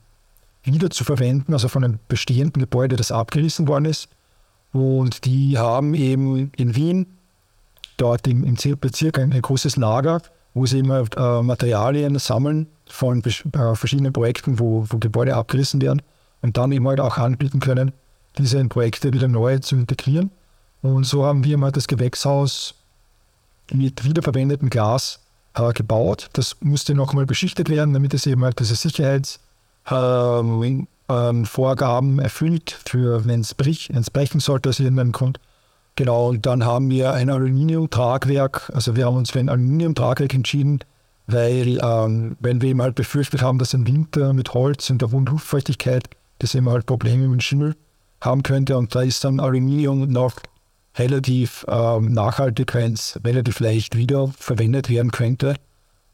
wieder 0.63 0.89
zu 0.89 1.03
verwenden, 1.03 1.53
also 1.53 1.67
von 1.67 1.83
einem 1.83 1.99
bestehenden 2.07 2.61
Gebäude, 2.61 2.95
das 2.95 3.11
abgerissen 3.11 3.67
worden 3.67 3.85
ist. 3.85 4.07
Und 4.73 5.25
die 5.25 5.57
haben 5.57 5.93
eben 5.93 6.51
in 6.57 6.75
Wien 6.75 7.05
dort 7.97 8.27
im, 8.27 8.43
im 8.43 8.55
Bezirk 8.79 9.19
ein, 9.19 9.31
ein, 9.31 9.41
großes 9.41 9.77
Lager, 9.77 10.21
wo 10.53 10.65
sie 10.65 10.79
immer 10.79 11.05
äh, 11.15 11.41
Materialien 11.41 12.19
sammeln 12.19 12.67
von 12.87 13.23
äh, 13.23 13.75
verschiedenen 13.75 14.11
Projekten, 14.11 14.59
wo, 14.59 14.85
wo 14.89 14.97
Gebäude 14.97 15.35
abgerissen 15.35 15.81
werden 15.81 16.01
und 16.41 16.57
dann 16.57 16.71
eben 16.71 16.87
halt 16.87 16.99
auch 16.99 17.17
anbieten 17.17 17.59
können, 17.59 17.93
diese 18.37 18.63
Projekte 18.65 19.13
wieder 19.13 19.27
neu 19.27 19.59
zu 19.59 19.75
integrieren. 19.75 20.31
Und 20.81 21.05
so 21.05 21.25
haben 21.25 21.43
wir 21.43 21.57
mal 21.57 21.71
das 21.71 21.87
Gewächshaus 21.87 22.75
mit 23.71 24.03
wiederverwendetem 24.03 24.69
Glas 24.69 25.19
äh, 25.55 25.73
gebaut. 25.73 26.29
Das 26.33 26.57
musste 26.61 26.93
nochmal 26.93 27.25
beschichtet 27.25 27.69
werden, 27.69 27.93
damit 27.93 28.13
es 28.13 28.27
eben 28.27 28.43
halt 28.43 28.59
diese 28.59 28.75
Sicherheitsvorgaben 28.75 30.89
ähm, 31.09 31.09
ähm, 31.09 32.19
erfüllt, 32.19 32.77
für 32.85 33.25
wenn 33.25 33.41
es 33.41 33.55
brich, 33.55 33.89
brechen 34.13 34.39
sollte 34.39 34.69
aus 34.69 34.79
irgendeinem 34.79 35.11
Grund. 35.11 35.39
Genau, 35.95 36.29
und 36.29 36.45
dann 36.45 36.65
haben 36.65 36.89
wir 36.89 37.13
ein 37.13 37.29
Aluminiumtragwerk, 37.29 38.69
also 38.73 38.97
wir 38.97 39.05
haben 39.05 39.15
uns 39.15 39.31
für 39.31 39.39
ein 39.39 39.47
Aluminiumtragwerk 39.47 40.33
entschieden, 40.33 40.79
weil 41.25 41.79
ähm, 41.81 42.35
wenn 42.41 42.61
wir 42.61 42.69
eben 42.69 42.81
halt 42.81 42.95
befürchtet 42.95 43.41
haben, 43.41 43.59
dass 43.59 43.73
im 43.73 43.87
Winter 43.87 44.33
mit 44.33 44.53
Holz 44.53 44.89
und 44.89 45.01
der 45.01 45.11
hohen 45.11 45.25
Luftfeuchtigkeit 45.25 46.09
das 46.39 46.53
eben 46.53 46.69
halt 46.69 46.85
Probleme 46.85 47.29
mit 47.29 47.43
Schimmel 47.43 47.77
haben 48.25 48.43
könnte 48.43 48.77
und 48.77 48.93
da 48.95 49.01
ist 49.01 49.23
dann 49.23 49.39
Aluminium 49.39 50.07
noch 50.09 50.35
relativ 50.97 51.65
ähm, 51.67 52.13
nachhaltig, 52.13 52.73
wenn 52.73 52.93
es 52.93 53.19
relativ 53.23 53.59
leicht 53.59 53.95
wieder 53.97 54.31
verwendet 54.37 54.89
werden 54.89 55.11
könnte 55.11 55.55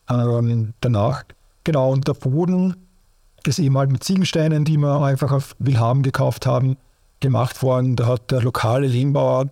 ähm, 0.09 0.73
danach. 0.81 1.23
Genau, 1.63 1.91
und 1.91 2.07
der 2.07 2.13
Boden 2.13 2.75
ist 3.45 3.59
eben 3.59 3.77
halt 3.77 3.91
mit 3.91 4.03
Ziegensteinen, 4.03 4.65
die 4.65 4.77
wir 4.77 5.01
einfach 5.01 5.31
auf 5.31 5.55
Wilhelm 5.59 6.03
gekauft 6.03 6.45
haben, 6.45 6.77
gemacht 7.19 7.61
worden. 7.61 7.95
Da 7.95 8.07
hat 8.07 8.31
der 8.31 8.41
lokale 8.41 8.87
Lehmbauer, 8.87 9.49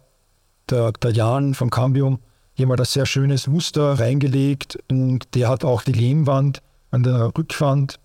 der, 0.70 0.92
der 0.92 1.12
Jan 1.12 1.54
vom 1.54 1.70
Cambium, 1.70 2.20
jemand 2.56 2.82
ein 2.82 2.86
sehr 2.86 3.06
schönes 3.06 3.48
Muster 3.48 4.00
reingelegt 4.00 4.80
und 4.90 5.34
der 5.36 5.50
hat 5.50 5.64
auch 5.64 5.84
die 5.84 5.94
Lehmwand 5.94 6.62
an 6.92 7.04
der 7.04 7.32
Rückwand 7.38 8.00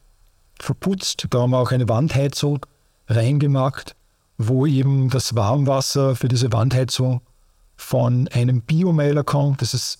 verputzt. 0.61 1.27
Da 1.31 1.40
haben 1.40 1.51
wir 1.51 1.59
auch 1.59 1.73
eine 1.73 1.88
Wandheizung 1.88 2.64
reingemacht 3.09 3.97
wo 4.38 4.66
eben 4.66 5.11
das 5.11 5.35
Warmwasser 5.35 6.16
für 6.16 6.29
diese 6.29 6.53
Wandheizung 6.53 7.20
von 7.77 8.29
einem 8.29 8.62
Biomailer 8.62 9.25
kommt. 9.25 9.62
Das 9.62 9.75
ist 9.75 9.99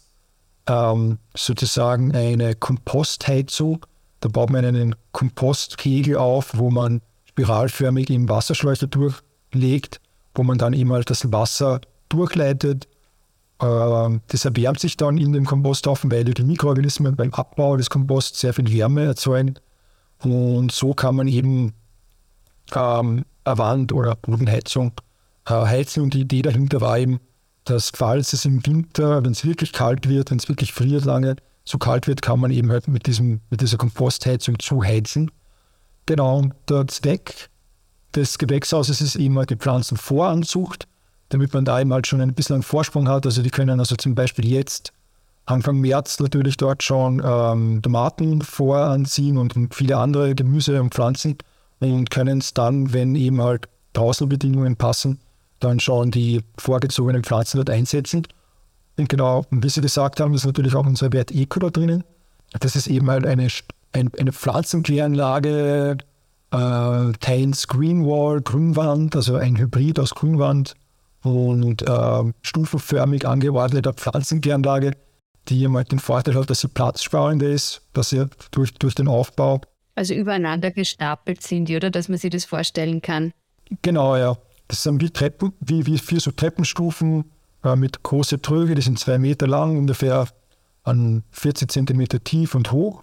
ähm, 0.67 1.19
sozusagen 1.35 2.15
eine 2.15 2.55
Kompostheizung. 2.55 3.85
Da 4.21 4.29
baut 4.29 4.51
man 4.51 4.65
einen 4.65 4.97
Kompostkegel 5.13 6.17
auf, 6.17 6.57
wo 6.57 6.71
man 6.71 7.03
spiralförmig 7.27 8.11
eben 8.11 8.29
Wasserschläuche 8.29 8.89
durchlegt, 8.89 10.01
wo 10.35 10.43
man 10.43 10.59
dann 10.59 10.73
eben 10.73 10.93
halt 10.93 11.11
das 11.11 11.31
Wasser 11.33 11.81
durchleitet. 12.09 12.89
Ähm, 13.61 14.21
das 14.29 14.45
erwärmt 14.45 14.81
sich 14.81 14.97
dann 14.97 15.19
in 15.19 15.33
dem 15.33 15.45
Komposthaufen, 15.45 16.11
weil 16.11 16.25
die 16.25 16.43
Mikroorganismen 16.43 17.17
beim 17.17 17.33
Abbau 17.35 17.77
des 17.77 17.91
Komposts 17.91 18.41
sehr 18.41 18.55
viel 18.55 18.73
Wärme 18.73 19.05
erzeugen. 19.05 19.55
Und 20.23 20.73
so 20.73 20.95
kann 20.95 21.17
man 21.17 21.29
eben 21.29 21.75
ähm, 22.75 23.25
Wand 23.45 23.93
oder 23.93 24.17
Bodenheizung 24.17 24.93
äh, 25.47 25.53
heizen. 25.53 26.03
Und 26.03 26.15
die 26.15 26.23
Idee 26.23 26.43
dahinter 26.43 26.81
war 26.81 26.99
eben, 26.99 27.21
dass 27.65 27.91
falls 27.95 28.33
es 28.33 28.45
im 28.45 28.65
Winter, 28.67 29.25
wenn 29.25 29.33
es 29.33 29.45
wirklich 29.45 29.73
kalt 29.73 30.09
wird, 30.09 30.31
wenn 30.31 30.39
es 30.39 30.49
wirklich 30.49 30.73
friert 30.73 31.05
lange, 31.05 31.37
so 31.65 31.79
kalt 31.79 32.07
wird, 32.07 32.23
kann 32.23 32.41
man 32.41 32.51
eben 32.51 32.71
halt 32.71 32.89
mit, 32.89 33.07
diesem, 33.07 33.41
mit 33.51 33.61
dieser 33.61 33.79
Kompostheizung 33.79 34.59
zuheizen. 34.59 35.31
Genau, 36.07 36.39
und 36.39 36.55
der 36.69 36.87
Zweck 36.89 37.49
des 38.15 38.39
Gewächshauses 38.39 39.01
ist 39.01 39.17
eben 39.17 39.39
halt 39.39 39.51
die 39.51 39.57
Pflanzenvoranzucht, 39.57 40.87
damit 41.31 41.55
man 41.55 41.65
da 41.65 41.81
eben 41.81 41.93
halt 41.93 42.07
schon 42.07 42.21
ein 42.21 42.35
bisschen 42.35 42.55
einen 42.55 42.63
Vorsprung 42.63 43.09
hat. 43.09 43.25
Also 43.25 43.43
die 43.43 43.51
können 43.51 43.81
also 43.81 43.97
zum 43.97 44.15
Beispiel 44.15 44.47
jetzt 44.47 44.93
Anfang 45.47 45.79
März 45.79 46.21
natürlich 46.21 46.57
dort 46.57 46.83
schon 46.83 47.23
ähm, 47.25 47.81
Tomaten 47.83 48.43
voranziehen 48.43 49.39
und, 49.39 49.57
und 49.57 49.75
viele 49.75 49.97
andere 49.97 50.35
Gemüse 50.35 50.81
und 50.81 50.95
Pflanzen 50.95 51.37
und 51.81 52.11
können 52.11 52.39
es 52.39 52.55
dann, 52.55 52.93
wenn 52.93 53.15
eben 53.15 53.41
halt 53.43 53.69
Draußenbedingungen 53.93 54.77
passen, 54.77 55.21
dann 55.61 55.81
schon 55.81 56.11
die 56.11 56.43
vorgezogenen 56.59 57.25
Pflanzen 57.25 57.59
dort 57.59 57.71
einsetzen. 57.71 58.27
Und 58.97 59.09
genau, 59.09 59.45
wie 59.51 59.69
Sie 59.69 59.81
gesagt 59.81 60.21
haben, 60.21 60.35
ist 60.35 60.47
natürlich 60.47 60.75
auch 60.75 60.87
unser 60.87 61.13
Wert 61.13 61.33
Eco 61.33 61.59
da 61.59 61.71
drinnen. 61.71 62.05
Das 62.61 62.77
ist 62.77 62.87
eben 62.87 63.11
halt 63.11 63.27
eine, 63.27 63.49
ein, 63.93 64.11
eine 64.19 64.33
Pflanzenkläranlage, 64.33 65.99
äh, 66.51 67.13
teils 67.21 67.67
Greenwall, 67.67 68.41
Grünwand, 68.41 69.17
also 69.17 69.37
ein 69.37 69.59
Hybrid 69.59 69.99
aus 69.99 70.15
Grünwand 70.15 70.75
und 71.23 71.83
äh, 71.83 72.33
stufenförmig 72.43 73.27
angeordneter 73.27 73.93
Pflanzenkläranlage, 73.93 74.93
die 75.49 75.63
eben 75.63 75.77
halt 75.77 75.91
den 75.91 75.99
Vorteil 75.99 76.35
hat, 76.35 76.51
dass 76.51 76.61
sie 76.61 76.69
platzsparender 76.69 77.49
ist, 77.49 77.83
dass 77.93 78.11
sie 78.11 78.27
durch, 78.53 78.75
durch 78.75 78.95
den 78.95 79.09
Aufbau 79.09 79.61
also 79.95 80.15
übereinander 80.15 80.71
gestapelt 80.71 81.43
sind 81.43 81.71
oder 81.71 81.91
dass 81.91 82.09
man 82.09 82.19
sich 82.19 82.31
das 82.31 82.45
vorstellen 82.45 83.03
kann. 83.03 83.33
Genau, 83.83 84.17
ja. 84.17 84.37
Das 84.69 84.83
sind 84.83 85.01
wie 85.03 85.11
Treppen, 85.11 85.53
wie, 85.61 85.87
wie 85.87 85.99
vier 85.99 86.21
so 86.21 86.31
Treppenstufen 86.31 87.31
äh, 87.63 87.77
mit 87.77 88.03
großen 88.03 88.41
Tröge, 88.41 88.75
die 88.75 88.83
sind 88.83 88.99
zwei 88.99 89.19
Meter 89.19 89.47
lang, 89.47 89.77
ungefähr 89.77 90.27
an 90.85 91.23
40 91.31 91.71
Zentimeter 91.71 92.23
tief 92.23 92.55
und 92.55 92.73
hoch. 92.73 93.03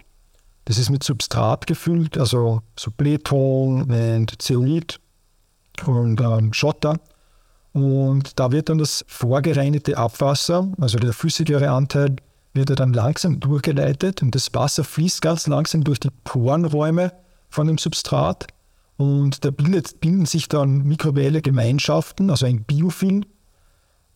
Das 0.64 0.78
ist 0.78 0.90
mit 0.90 1.02
Substrat 1.02 1.66
gefüllt, 1.66 2.16
also 2.16 2.62
so 2.78 2.90
Beton 2.96 3.90
und 3.90 4.42
Zeolit 4.42 5.00
und 5.86 6.20
ähm, 6.20 6.52
Schotter. 6.52 6.98
Und 7.72 8.38
da 8.38 8.52
wird 8.52 8.68
dann 8.68 8.78
das 8.78 9.04
vorgereinigte 9.08 9.96
Abwasser, 9.96 10.70
also 10.78 10.98
der 10.98 11.12
flüssigere 11.12 11.70
Anteil, 11.70 12.16
wird 12.54 12.70
er 12.70 12.76
dann 12.76 12.92
langsam 12.92 13.40
durchgeleitet 13.40 14.22
und 14.22 14.34
das 14.34 14.52
Wasser 14.54 14.84
fließt 14.84 15.22
ganz 15.22 15.46
langsam 15.46 15.84
durch 15.84 16.00
die 16.00 16.10
Porenräume 16.24 17.12
von 17.48 17.66
dem 17.66 17.78
Substrat 17.78 18.46
und 18.96 19.44
da 19.44 19.50
bildet, 19.50 20.00
bilden 20.00 20.26
sich 20.26 20.48
dann 20.48 20.84
mikrobielle 20.84 21.42
Gemeinschaften, 21.42 22.30
also 22.30 22.46
ein 22.46 22.62
Biofilm. 22.64 23.24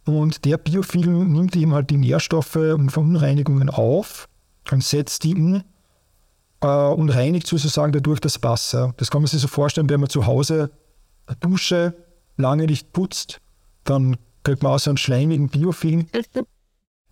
Und 0.04 0.44
der 0.44 0.58
Biofilm 0.58 1.32
nimmt 1.32 1.56
eben 1.56 1.74
halt 1.74 1.90
die 1.90 1.96
Nährstoffe 1.96 2.54
und 2.54 2.90
Verunreinigungen 2.90 3.68
auf 3.68 4.28
und 4.70 4.84
setzt 4.84 5.24
die 5.24 5.34
um 5.34 5.64
äh, 6.60 6.66
und 6.66 7.10
reinigt 7.10 7.46
sozusagen 7.46 7.92
dadurch 7.92 8.20
das 8.20 8.42
Wasser. 8.42 8.94
Das 8.98 9.10
kann 9.10 9.22
man 9.22 9.26
sich 9.28 9.40
so 9.40 9.48
vorstellen, 9.48 9.88
wenn 9.90 10.00
man 10.00 10.08
zu 10.08 10.26
Hause 10.26 10.70
eine 11.26 11.36
Dusche 11.36 11.96
lange 12.36 12.66
nicht 12.66 12.92
putzt, 12.92 13.40
dann 13.82 14.16
kriegt 14.44 14.62
man 14.62 14.72
auch 14.72 14.78
so 14.78 14.90
einen 14.90 14.98
schleimigen 14.98 15.48
Biofilm. 15.48 16.06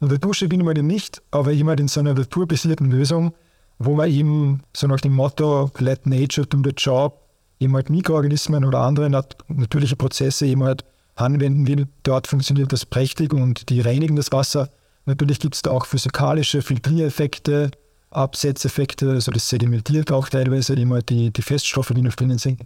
Und 0.01 0.11
der 0.11 0.19
Dusche 0.19 0.49
bin 0.49 0.61
ich 0.61 0.67
mal 0.67 0.75
nicht, 0.75 1.23
aber 1.31 1.53
jemand 1.53 1.81
in 1.81 1.89
so 1.89 2.01
einer 2.01 2.15
naturbasierten 2.15 2.91
Lösung, 2.91 3.35
wo 3.79 3.95
man 3.95 4.11
eben 4.11 4.63
so 4.77 4.87
nach 4.87 5.01
dem 5.01 5.15
Motto 5.15 5.71
Let 5.79 6.07
Nature 6.07 6.47
do 6.47 6.61
the 6.63 6.71
job 6.77 7.21
eben 7.61 7.75
halt 7.75 7.91
Mikroorganismen 7.91 8.65
oder 8.65 8.81
andere 8.81 9.09
nat 9.11 9.37
natürliche 9.49 9.97
Prozesse 9.97 10.47
eben 10.47 10.65
halt 10.65 10.85
anwenden 11.17 11.67
will. 11.67 11.87
Dort 12.03 12.27
funktioniert 12.27 12.73
das 12.73 12.85
prächtig 12.87 13.33
und 13.33 13.69
die 13.71 13.81
reinigen 13.81 14.17
das 14.17 14.33
Wasser. 14.33 14.69
Natürlich 15.07 15.39
gibt 15.39 15.55
es 15.55 15.63
da 15.63 15.71
auch 15.71 15.87
physikalische 15.87 16.63
Filtriereffekte, 16.63 17.71
Absetzeffekte, 18.11 19.11
also 19.11 19.33
das 19.33 19.49
sedimentiert 19.49 20.13
auch 20.13 20.29
teilweise 20.29 20.75
immer 20.75 21.03
die, 21.03 21.33
die 21.33 21.43
Feststoffe, 21.43 21.93
die 21.95 22.03
noch 22.03 22.15
drinnen 22.15 22.39
sind. 22.39 22.63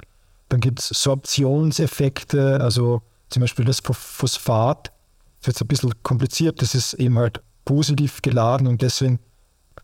Dann 0.49 0.61
gibt 0.61 0.81
es 0.81 0.88
Sorptionseffekte, 0.88 2.61
also 2.61 3.03
zum 3.31 3.41
Beispiel 3.41 3.64
das 3.64 3.81
Phosphat 3.81 4.93
ist 5.40 5.46
jetzt 5.46 5.62
ein 5.62 5.68
bisschen 5.68 5.92
kompliziert, 6.03 6.62
das 6.62 6.74
ist 6.74 6.94
eben 6.94 7.18
halt 7.18 7.42
positiv 7.64 8.22
geladen 8.22 8.66
und 8.66 8.83
deswegen 8.83 9.18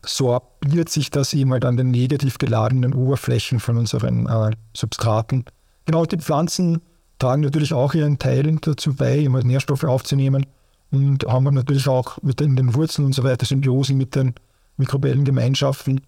sorbiert 0.03 0.89
sich 0.89 1.09
das 1.09 1.33
eben 1.33 1.51
halt 1.51 1.65
an 1.65 1.77
den 1.77 1.91
negativ 1.91 2.37
geladenen 2.37 2.93
Oberflächen 2.93 3.59
von 3.59 3.77
unseren 3.77 4.27
äh, 4.27 4.51
Substraten. 4.75 5.45
Genau, 5.85 6.05
die 6.05 6.17
Pflanzen 6.17 6.81
tragen 7.19 7.41
natürlich 7.43 7.73
auch 7.73 7.93
ihren 7.93 8.19
Teil 8.19 8.43
dazu 8.61 8.95
bei, 8.95 9.19
immer 9.19 9.43
Nährstoffe 9.43 9.83
aufzunehmen 9.83 10.45
und 10.91 11.25
haben 11.25 11.53
natürlich 11.53 11.87
auch 11.87 12.21
mit 12.21 12.39
den, 12.39 12.55
den 12.55 12.73
Wurzeln 12.75 13.05
und 13.05 13.13
so 13.13 13.23
weiter 13.23 13.45
Symbiosen 13.45 13.97
mit 13.97 14.15
den 14.15 14.33
mikrobiellen 14.77 15.25
Gemeinschaften. 15.25 16.01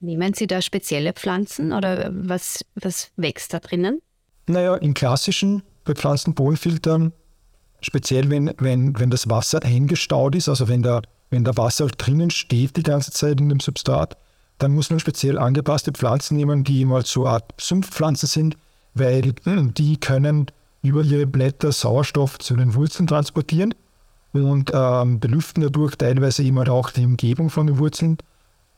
Nehmen 0.00 0.34
Sie 0.34 0.46
da 0.46 0.60
spezielle 0.60 1.12
Pflanzen 1.12 1.72
oder 1.72 2.10
was, 2.12 2.64
was 2.74 3.10
wächst 3.16 3.54
da 3.54 3.60
drinnen? 3.60 4.00
Naja, 4.46 4.74
in 4.76 4.94
klassischen 4.94 5.62
bepflanzten 5.84 6.34
Bodenfiltern 6.34 7.12
speziell 7.82 8.30
wenn, 8.30 8.52
wenn, 8.58 8.98
wenn 8.98 9.10
das 9.10 9.28
Wasser 9.28 9.62
eingestaut 9.62 10.34
ist, 10.34 10.48
also 10.48 10.68
wenn 10.68 10.82
der, 10.82 11.02
wenn 11.30 11.44
der 11.44 11.56
Wasser 11.56 11.86
drinnen 11.86 12.30
steht 12.30 12.76
die 12.76 12.82
ganze 12.82 13.10
Zeit 13.10 13.40
in 13.40 13.48
dem 13.48 13.60
Substrat, 13.60 14.16
dann 14.58 14.72
muss 14.72 14.90
man 14.90 15.00
speziell 15.00 15.38
angepasste 15.38 15.92
Pflanzen 15.92 16.36
nehmen, 16.36 16.64
die 16.64 16.84
mal 16.84 17.04
so 17.04 17.24
eine 17.24 17.34
Art 17.34 17.52
Sumpfpflanzen 17.58 18.28
sind, 18.28 18.56
weil 18.94 19.34
hm, 19.44 19.74
die 19.74 19.98
können 19.98 20.46
über 20.82 21.02
ihre 21.02 21.26
Blätter 21.26 21.72
Sauerstoff 21.72 22.38
zu 22.38 22.56
den 22.56 22.74
Wurzeln 22.74 23.06
transportieren 23.06 23.74
und 24.32 24.70
ähm, 24.74 25.20
belüften 25.20 25.62
dadurch 25.62 25.96
teilweise 25.96 26.42
immer 26.42 26.68
auch 26.68 26.90
die 26.90 27.04
Umgebung 27.04 27.50
von 27.50 27.66
den 27.66 27.78
Wurzeln. 27.78 28.18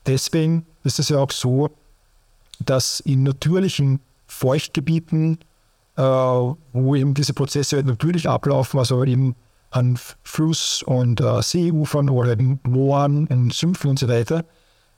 Deswegen 0.07 0.67
ist 0.83 0.99
es 0.99 1.09
ja 1.09 1.19
auch 1.19 1.31
so, 1.31 1.71
dass 2.61 3.01
in 3.01 3.23
natürlichen 3.23 4.01
Feuchtgebieten 4.27 5.38
wo 5.96 6.94
eben 6.94 7.14
diese 7.14 7.35
Prozesse 7.35 7.83
natürlich 7.85 8.28
ablaufen, 8.28 8.78
also 8.78 9.04
eben 9.04 9.37
an 9.70 9.98
Fluss- 10.22 10.83
und 10.83 11.20
äh, 11.20 11.42
Seeufern 11.42 12.09
oder 12.09 12.33
in 12.33 12.61
Mooren, 12.62 13.26
in 13.26 13.50
Sümpfen 13.50 13.90
und 13.90 13.98
so 13.98 14.09
weiter. 14.09 14.44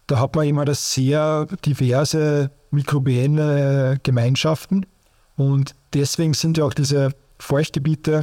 Da 0.06 0.20
hat 0.20 0.36
man 0.36 0.46
immer 0.46 0.64
das 0.64 0.92
sehr 0.92 1.46
diverse 1.64 2.50
mikrobielle 2.70 3.98
Gemeinschaften 4.02 4.86
und 5.36 5.74
deswegen 5.94 6.34
sind 6.34 6.58
ja 6.58 6.64
auch 6.64 6.74
diese 6.74 7.12
Feuchtgebiete 7.38 8.22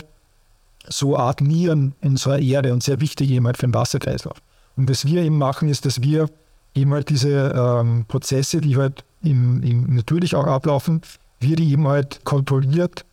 so 0.88 1.18
Art 1.18 1.42
Nieren 1.42 1.96
unserer 2.02 2.40
Erde 2.40 2.74
und 2.74 2.84
sehr 2.84 3.00
wichtig 3.00 3.32
eben 3.32 3.46
halt 3.46 3.58
für 3.58 3.68
den 3.68 3.74
Wasserkreislauf. 3.74 4.38
Und 4.76 4.90
was 4.90 5.06
wir 5.06 5.22
eben 5.22 5.38
machen, 5.38 5.70
ist, 5.70 5.86
dass 5.86 6.02
wir 6.02 6.30
eben 6.76 6.94
halt 6.94 7.10
diese 7.10 7.54
ähm, 7.56 8.06
Prozesse, 8.08 8.60
die 8.60 8.76
halt 8.78 9.04
im, 9.22 9.64
im 9.64 9.96
natürlich 9.96 10.36
auch 10.36 10.46
ablaufen, 10.46 11.02
wir 11.44 11.56
die 11.56 11.72
eben 11.72 11.88
halt 11.88 12.24
kontrolliert 12.24 13.06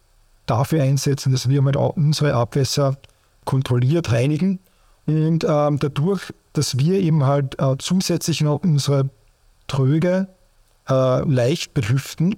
dafür 0.47 0.83
einsetzen, 0.83 1.33
dass 1.33 1.49
wir 1.49 1.65
halt 1.65 1.77
auch 1.77 1.97
unsere 1.97 2.35
Abwässer 2.35 2.97
kontrolliert 3.45 4.11
reinigen. 4.13 4.59
Und 5.07 5.45
ähm, 5.45 5.79
dadurch, 5.79 6.33
dass 6.53 6.79
wir 6.79 7.01
eben 7.01 7.25
halt 7.25 7.61
äh, 7.61 7.77
zusätzlich 7.79 8.41
noch 8.41 8.63
unsere 8.63 9.11
Tröge 9.67 10.29
äh, 10.89 11.21
leicht 11.23 11.75
belüften, 11.75 12.37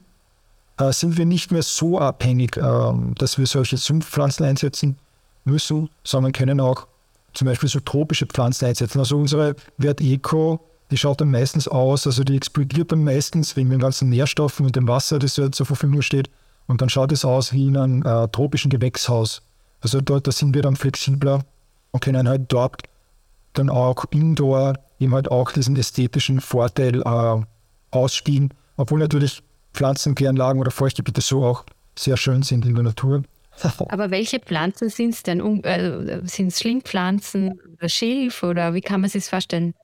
äh, 0.78 0.92
sind 0.92 1.16
wir 1.16 1.26
nicht 1.26 1.50
mehr 1.50 1.62
so 1.62 1.98
abhängig, 1.98 2.56
äh, 2.56 2.92
dass 3.16 3.38
wir 3.38 3.46
solche 3.46 3.76
Sumpfpflanzen 3.76 4.44
einsetzen 4.46 4.96
müssen, 5.44 5.88
sondern 6.04 6.32
können 6.32 6.60
auch 6.60 6.86
zum 7.32 7.46
Beispiel 7.46 7.68
so 7.68 7.80
tropische 7.80 8.26
Pflanzen 8.26 8.66
einsetzen. 8.66 8.98
Also 8.98 9.16
unsere 9.16 9.56
Wert 9.78 10.00
Eco, 10.00 10.60
die 10.92 10.98
schaut 10.98 11.22
dann 11.22 11.30
meistens 11.30 11.66
aus, 11.66 12.06
also 12.06 12.22
die 12.22 12.36
explodiert 12.36 12.92
dann 12.92 13.02
meistens 13.02 13.56
wegen 13.56 13.70
den 13.70 13.80
ganzen 13.80 14.10
Nährstoffen 14.10 14.66
und 14.66 14.76
dem 14.76 14.86
Wasser, 14.86 15.18
das 15.18 15.38
ja 15.38 15.50
zur 15.50 15.64
Verfügung 15.66 16.02
steht. 16.02 16.30
Und 16.66 16.82
dann 16.82 16.90
schaut 16.90 17.10
es 17.12 17.24
aus 17.24 17.52
wie 17.52 17.66
in 17.66 17.76
einem 17.76 18.02
äh, 18.02 18.28
tropischen 18.28 18.70
Gewächshaus. 18.70 19.42
Also 19.80 20.00
dort 20.00 20.26
da 20.26 20.32
sind 20.32 20.54
wir 20.54 20.62
dann 20.62 20.76
flexibler 20.76 21.44
und 21.90 22.04
können 22.04 22.28
halt 22.28 22.52
dort 22.52 22.82
dann 23.54 23.70
auch 23.70 24.04
indoor 24.10 24.74
eben 25.00 25.14
halt 25.14 25.30
auch 25.30 25.50
diesen 25.50 25.76
ästhetischen 25.76 26.40
Vorteil 26.40 27.02
äh, 27.02 27.42
ausspielen, 27.90 28.52
obwohl 28.76 29.00
natürlich 29.00 29.42
Pflanzenkläranlagen 29.72 30.60
oder 30.60 30.70
Feuchtgebiete 30.70 31.22
so 31.22 31.44
auch 31.44 31.64
sehr 31.98 32.18
schön 32.18 32.42
sind 32.42 32.66
in 32.66 32.74
der 32.74 32.84
Natur. 32.84 33.22
Aber 33.88 34.10
welche 34.10 34.40
Pflanzen 34.40 34.90
sind 34.90 35.14
es 35.14 35.22
denn? 35.22 35.40
Äh, 35.64 36.20
sind 36.24 36.48
es 36.48 36.60
Schlingpflanzen 36.60 37.58
oder 37.78 37.88
Schilf 37.88 38.42
oder 38.42 38.74
wie 38.74 38.80
kann 38.82 39.00
man 39.00 39.10
sich 39.10 39.24
das 39.24 39.30
vorstellen? 39.30 39.74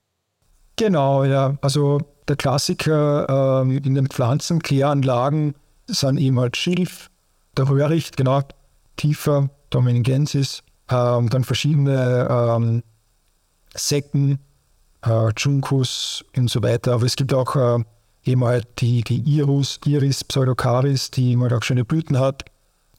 Genau, 0.79 1.25
ja. 1.25 1.59
Also 1.61 2.01
der 2.29 2.37
Klassiker 2.37 3.65
äh, 3.65 3.77
in 3.77 3.95
den 3.97 4.07
Pflanzenkläranlagen 4.07 5.55
sind 5.89 6.19
eben 6.19 6.39
halt 6.39 6.57
Schilf, 6.57 7.11
der 7.57 7.69
Röhricht, 7.69 8.17
genau, 8.17 8.43
tiefer, 8.97 9.51
Dominengensis, 9.71 10.63
ähm, 10.89 11.29
dann 11.31 11.43
verschiedene 11.43 12.29
ähm, 12.31 12.83
Säcken, 13.75 14.39
äh, 15.05 15.31
Junkus 15.37 16.25
und 16.37 16.49
so 16.49 16.63
weiter. 16.63 16.95
Aber 16.95 17.05
es 17.05 17.17
gibt 17.17 17.35
auch 17.35 17.57
äh, 17.57 17.83
eben 18.25 18.45
halt 18.45 18.69
die, 18.79 19.03
die 19.03 19.19
Iris, 19.19 19.81
Iris 19.85 20.23
Pseudocaris, 20.23 21.11
die 21.11 21.33
eben 21.33 21.43
halt 21.43 21.55
auch 21.55 21.63
schöne 21.65 21.85
Blüten 21.85 22.21
hat. 22.21 22.45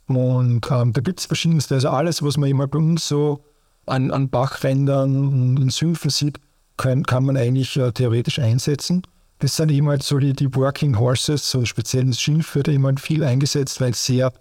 Und 0.08 0.70
ähm, 0.70 0.92
da 0.92 1.02
gibt 1.02 1.22
es 1.22 1.28
verschiedenste, 1.28 1.76
also 1.76 1.89
alles, 1.89 2.22
was 2.24 2.36
man 2.36 2.50
immer 2.50 2.68
bei 2.68 2.80
uns 2.80 3.08
so 3.08 3.46
an, 3.86 4.12
an 4.12 4.30
Bachrändern 4.30 5.15
und 5.15 5.62
in 5.62 5.70
Sümpfen 5.70 6.10
sieht, 6.10 6.39
kann, 6.80 7.04
kann 7.04 7.26
man 7.26 7.38
eigentlich 7.38 7.78
äh, 7.78 7.92
theoretisch 7.92 8.39
einsetzen. 8.39 9.04
Das 9.39 9.56
sind 9.56 9.70
eben 9.70 9.88
halt 9.88 10.04
so 10.04 10.18
die, 10.18 10.34
die 10.34 10.54
Working 10.56 10.98
Horses, 10.98 11.50
so 11.50 11.63
speziell 11.65 12.06
das 12.06 12.20
Schilf 12.20 12.56
wird 12.56 12.68
eben 12.68 12.86
halt 12.86 13.00
viel 13.00 13.24
eingesetzt, 13.24 13.80
weil 13.80 13.92
es 13.92 14.06
sehr 14.06 14.34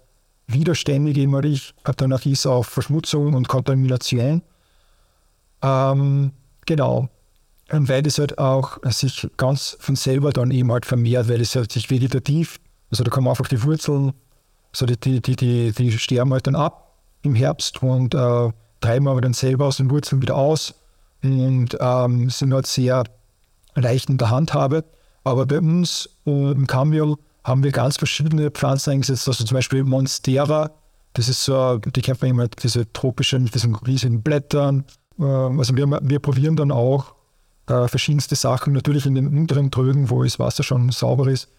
widerständig 0.47 1.17
immer 1.17 1.43
ich, 1.43 1.73
danach 1.97 2.25
ist 2.25 2.47
auf 2.47 2.67
Verschmutzung 2.67 3.33
und 3.35 3.47
Kontamination. 3.47 4.41
Ähm, 5.61 6.31
genau. 6.65 7.09
Und 7.71 7.87
weil 7.87 8.05
es 8.07 8.17
halt 8.17 8.39
auch 8.39 8.79
sich 8.85 9.27
ganz 9.37 9.77
von 9.79 9.95
selber 9.95 10.31
dann 10.31 10.49
eben 10.49 10.71
halt 10.71 10.85
vermehrt, 10.85 11.29
weil 11.29 11.41
es 11.41 11.55
halt 11.55 11.71
sich 11.71 11.89
vegetativ, 11.91 12.59
also 12.89 13.03
da 13.03 13.15
man 13.21 13.29
einfach 13.29 13.47
die 13.47 13.61
Wurzeln 13.61 14.13
so 14.71 14.85
die, 14.85 14.97
die, 14.97 15.21
die, 15.21 15.35
die, 15.35 15.71
die 15.71 15.91
sterben 15.97 16.33
halt 16.33 16.47
dann 16.47 16.55
ab 16.55 16.95
im 17.21 17.35
Herbst 17.35 17.81
und 17.83 18.15
äh, 18.15 18.51
treiben 18.81 19.07
aber 19.07 19.21
dann 19.21 19.33
selber 19.33 19.65
aus 19.65 19.77
den 19.77 19.89
Wurzeln 19.89 20.21
wieder 20.21 20.35
aus 20.35 20.73
und 21.23 21.77
ähm, 21.79 22.29
sind 22.29 22.53
halt 22.53 22.67
sehr 22.67 23.03
leicht 23.75 24.09
in 24.09 24.17
der 24.17 24.29
Handhabe. 24.29 24.85
Aber 25.23 25.45
bei 25.45 25.59
uns 25.59 26.09
äh, 26.25 26.51
im 26.51 26.67
Cambiol 26.67 27.17
haben 27.43 27.63
wir 27.63 27.71
ganz 27.71 27.97
verschiedene 27.97 28.51
Pflanzen 28.51 28.91
eingesetzt, 28.91 29.27
also 29.27 29.43
zum 29.43 29.55
Beispiel 29.55 29.83
Monstera, 29.83 30.71
das 31.13 31.27
ist 31.27 31.43
so, 31.43 31.77
die 31.77 32.01
kennt 32.01 32.21
man 32.21 32.31
immer, 32.31 32.47
diese 32.47 32.91
tropischen, 32.93 33.43
mit 33.43 33.55
diesen 33.55 33.75
riesigen 33.75 34.21
Blättern. 34.21 34.85
Äh, 35.19 35.23
also 35.23 35.75
wir, 35.75 35.99
wir 36.01 36.19
probieren 36.19 36.55
dann 36.55 36.71
auch 36.71 37.15
äh, 37.67 37.87
verschiedenste 37.87 38.35
Sachen, 38.35 38.73
natürlich 38.73 39.05
in 39.05 39.15
den 39.15 39.27
unteren 39.27 39.71
Trögen, 39.71 40.09
wo 40.09 40.23
das 40.23 40.39
Wasser 40.39 40.63
schon 40.63 40.91
sauber 40.91 41.27
ist, 41.27 41.49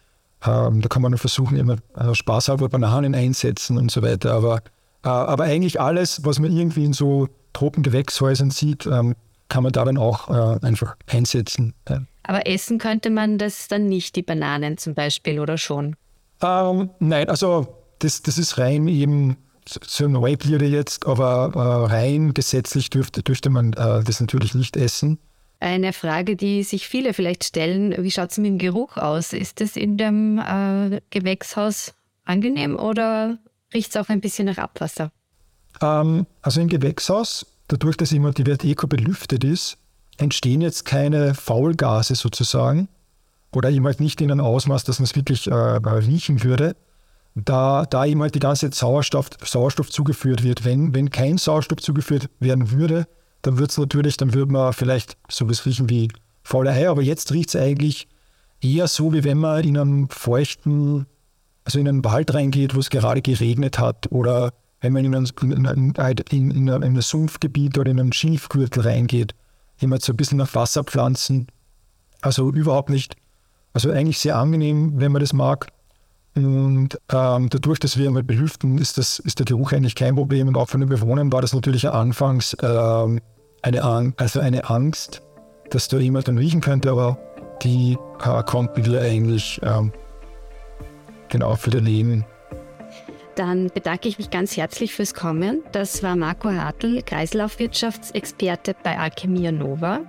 ähm, 0.45 0.81
da 0.81 0.89
kann 0.89 1.03
man 1.03 1.17
versuchen, 1.19 1.57
immer 1.57 1.77
also 1.95 2.15
spaßhalber 2.15 2.69
Bananen 2.69 3.15
einsetzen 3.15 3.77
und 3.77 3.91
so 3.91 4.03
weiter. 4.03 4.33
Aber, 4.33 4.57
äh, 5.05 5.09
aber 5.09 5.45
eigentlich 5.45 5.81
alles, 5.81 6.25
was 6.25 6.39
man 6.39 6.57
irgendwie 6.57 6.85
in 6.85 6.93
so 6.93 7.29
Tropengewächshäusern 7.53 8.51
sieht, 8.51 8.87
ähm, 8.87 9.15
kann 9.51 9.63
man 9.63 9.73
darin 9.73 9.99
auch 9.99 10.31
äh, 10.31 10.67
einfach 10.67 10.97
einsetzen. 11.07 11.75
Aber 12.23 12.47
essen 12.47 12.79
könnte 12.79 13.11
man 13.11 13.37
das 13.37 13.69
dann 13.69 13.87
nicht, 13.87 14.17
die 14.17 14.23
Bananen 14.23 14.79
zum 14.79 14.95
Beispiel, 14.95 15.41
oder 15.41 15.59
schon? 15.59 15.97
Ähm, 16.43 16.91
nein, 17.01 17.29
also 17.29 17.67
das, 17.99 18.23
das 18.23 18.39
ist 18.39 18.57
rein 18.57 18.89
eben 18.89 19.37
so 19.67 20.05
ein 20.05 20.21
Weibliere 20.21 20.65
jetzt, 20.65 21.07
aber 21.07 21.53
äh, 21.55 21.93
rein 21.93 22.35
gesetzlich 22.35 22.91
dürfte, 22.91 23.23
dürfte 23.23 23.51
man 23.51 23.73
äh, 23.75 24.03
das 24.03 24.21
natürlich 24.21 24.55
nicht 24.55 24.77
essen. 24.77 25.19
Eine 25.61 25.93
Frage, 25.93 26.37
die 26.37 26.63
sich 26.63 26.89
viele 26.89 27.13
vielleicht 27.13 27.45
stellen, 27.45 27.95
wie 28.03 28.11
schaut 28.11 28.31
es 28.31 28.39
mit 28.39 28.47
dem 28.47 28.59
Geruch 28.59 28.97
aus? 28.97 29.35
Ist 29.35 29.61
es 29.61 29.77
in 29.77 29.99
dem 29.99 30.39
äh, 30.39 31.01
Gewächshaus 31.11 31.93
angenehm 32.25 32.77
oder 32.77 33.39
riecht 33.75 33.91
es 33.91 33.97
auch 33.97 34.09
ein 34.09 34.23
bisschen 34.23 34.47
nach 34.47 34.57
Abwasser? 34.57 35.13
Ähm, 35.83 36.27
also 36.41 36.63
im 36.63 36.69
Gewächshaus, 36.69 37.47
dadurch, 37.71 37.97
dass 37.97 38.13
immer 38.13 38.33
die 38.33 38.45
Verteco 38.45 38.87
belüftet 38.87 39.45
ist, 39.45 39.79
entstehen 40.19 40.61
jetzt 40.61 40.85
keine 40.85 41.35
Faulgase 41.35 42.15
sozusagen 42.15 42.89
oder 43.53 43.71
eben 43.71 43.87
halt 43.87 44.01
nicht 44.01 44.21
in 44.21 44.31
einem 44.31 44.45
Ausmaß, 44.45 44.85
dass 44.85 44.99
man 44.99 45.05
es 45.05 45.17
wirklich 45.17 45.47
äh, 45.47 45.55
riechen 45.55 46.43
würde, 46.43 46.77
da, 47.35 47.87
da 47.87 48.05
ihm 48.05 48.21
halt 48.23 48.35
die 48.35 48.41
ganze 48.41 48.71
Sauerstoff, 48.73 49.31
Sauerstoff 49.45 49.91
zugeführt 49.91 50.43
wird. 50.43 50.65
Wenn, 50.65 50.95
wenn 50.95 51.11
kein 51.11 51.39
Sauerstoff 51.39 51.81
zugeführt 51.81 52.29
werden 52.41 52.73
würde, 52.73 53.07
dann 53.43 53.59
wird 53.59 53.71
es 53.71 53.79
natürlich, 53.79 54.17
dann 54.17 54.35
würde 54.35 54.53
man 54.53 54.73
vielleicht 54.73 55.17
so 55.29 55.49
was 55.49 55.65
riechen 55.65 55.89
wie 55.89 56.09
faule 56.43 56.71
Eier, 56.71 56.91
aber 56.91 57.03
jetzt 57.03 57.33
riecht 57.33 57.51
es 57.51 57.57
eigentlich 57.57 58.09
eher 58.61 58.89
so, 58.89 59.13
wie 59.13 59.25
wenn 59.25 59.39
man 59.39 59.65
in 59.65 59.79
einem 59.79 60.09
feuchten, 60.11 61.07
also 61.65 61.79
in 61.79 61.89
einen 61.89 62.05
Wald 62.05 62.35
reingeht, 62.35 62.75
wo 62.75 62.81
es 62.81 62.91
gerade 62.91 63.23
geregnet 63.23 63.79
hat 63.79 64.11
oder 64.11 64.53
wenn 64.81 64.93
man 64.93 65.05
in 65.05 65.15
ein, 65.15 65.29
in, 65.43 65.65
in, 66.31 66.51
in, 66.51 66.69
in 66.69 66.83
ein 66.83 67.01
Sumpfgebiet 67.01 67.79
oder 67.79 67.91
in 67.91 68.01
einen 68.01 68.13
Schilfgürtel 68.13 68.83
reingeht, 68.83 69.35
immer 69.79 69.99
so 70.01 70.13
ein 70.13 70.17
bisschen 70.17 70.39
nach 70.39 70.55
Wasserpflanzen. 70.55 71.49
Also 72.23 72.51
überhaupt 72.51 72.91
nicht, 72.91 73.17
also 73.73 73.91
eigentlich 73.91 74.19
sehr 74.19 74.37
angenehm, 74.37 75.01
wenn 75.01 75.13
man 75.13 75.21
das 75.21 75.33
mag. 75.33 75.69
Und 76.35 76.99
ähm, 77.13 77.49
dadurch, 77.51 77.81
dass 77.81 77.97
wir 77.97 78.11
mal 78.11 78.23
belüften, 78.23 78.79
ist, 78.79 78.99
das, 78.99 79.19
ist 79.19 79.39
der 79.39 79.47
Geruch 79.47 79.73
eigentlich 79.73 79.95
kein 79.95 80.15
Problem. 80.15 80.49
Und 80.49 80.57
auch 80.57 80.69
von 80.69 80.81
den 80.81 80.89
Bewohnern 80.89 81.33
war 81.33 81.43
das 81.43 81.53
natürlich 81.55 81.89
anfangs 81.89 82.57
ähm, 82.63 83.21
eine, 83.63 83.83
Ang 83.83 84.15
also 84.17 84.41
eine 84.41 84.69
Angst, 84.71 85.23
dass 85.71 85.89
da 85.89 85.99
jemand 85.99 86.29
dann 86.29 86.39
riechen 86.39 86.61
könnte, 86.61 86.91
aber 86.91 87.19
die 87.63 87.99
äh, 88.25 88.43
konnten 88.45 88.85
wir 88.87 89.01
eigentlich 89.01 89.61
ähm, 89.63 89.93
genau 91.29 91.57
für 91.57 91.71
den 91.71 91.85
Leben. 91.85 92.25
Dann 93.37 93.69
bedanke 93.73 94.09
ich 94.09 94.19
mich 94.19 94.31
ganz 94.31 94.57
herzlich 94.57 94.95
fürs 94.95 95.15
Kommen. 95.15 95.63
Das 95.73 96.03
war 96.03 96.17
Marco 96.17 96.51
Hartl, 96.51 97.03
Kreislaufwirtschaftsexperte 97.03 98.75
bei 98.83 98.99
Alchemia 98.99 99.53
Nova. 99.53 100.01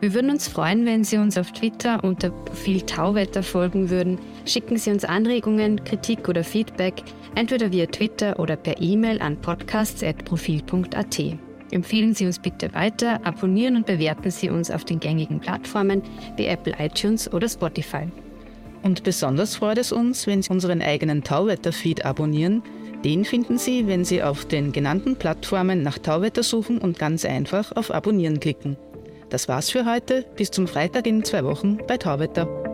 Wir 0.00 0.14
würden 0.14 0.30
uns 0.30 0.46
freuen, 0.46 0.86
wenn 0.86 1.02
Sie 1.02 1.16
uns 1.16 1.36
auf 1.36 1.50
Twitter 1.50 2.04
unter 2.04 2.30
Profil 2.30 2.82
Tauwetter 2.82 3.42
folgen 3.42 3.90
würden. 3.90 4.20
Schicken 4.46 4.76
Sie 4.76 4.90
uns 4.90 5.04
Anregungen, 5.04 5.82
Kritik 5.82 6.28
oder 6.28 6.44
Feedback, 6.44 7.02
entweder 7.34 7.72
via 7.72 7.86
Twitter 7.86 8.38
oder 8.38 8.54
per 8.54 8.80
E-Mail 8.80 9.20
an 9.20 9.40
podcasts.profil.at. 9.40 11.18
Empfehlen 11.70 12.14
Sie 12.14 12.26
uns 12.26 12.38
bitte 12.38 12.72
weiter, 12.74 13.26
abonnieren 13.26 13.76
und 13.76 13.86
bewerten 13.86 14.30
Sie 14.30 14.50
uns 14.50 14.70
auf 14.70 14.84
den 14.84 15.00
gängigen 15.00 15.40
Plattformen 15.40 16.02
wie 16.36 16.46
Apple 16.46 16.74
iTunes 16.78 17.30
oder 17.32 17.48
Spotify. 17.48 18.08
Und 18.82 19.02
besonders 19.02 19.56
freut 19.56 19.78
es 19.78 19.92
uns, 19.92 20.26
wenn 20.26 20.42
Sie 20.42 20.50
unseren 20.50 20.82
eigenen 20.82 21.24
Tauwetter-Feed 21.24 22.04
abonnieren. 22.04 22.62
Den 23.04 23.24
finden 23.24 23.58
Sie, 23.58 23.86
wenn 23.86 24.04
Sie 24.04 24.22
auf 24.22 24.44
den 24.44 24.72
genannten 24.72 25.16
Plattformen 25.16 25.82
nach 25.82 25.98
Tauwetter 25.98 26.42
suchen 26.42 26.78
und 26.78 26.98
ganz 26.98 27.24
einfach 27.24 27.72
auf 27.76 27.92
Abonnieren 27.92 28.40
klicken. 28.40 28.76
Das 29.28 29.48
war's 29.48 29.70
für 29.70 29.84
heute. 29.84 30.24
Bis 30.36 30.50
zum 30.50 30.66
Freitag 30.66 31.06
in 31.06 31.22
zwei 31.22 31.44
Wochen 31.44 31.78
bei 31.86 31.96
Tauwetter. 31.96 32.67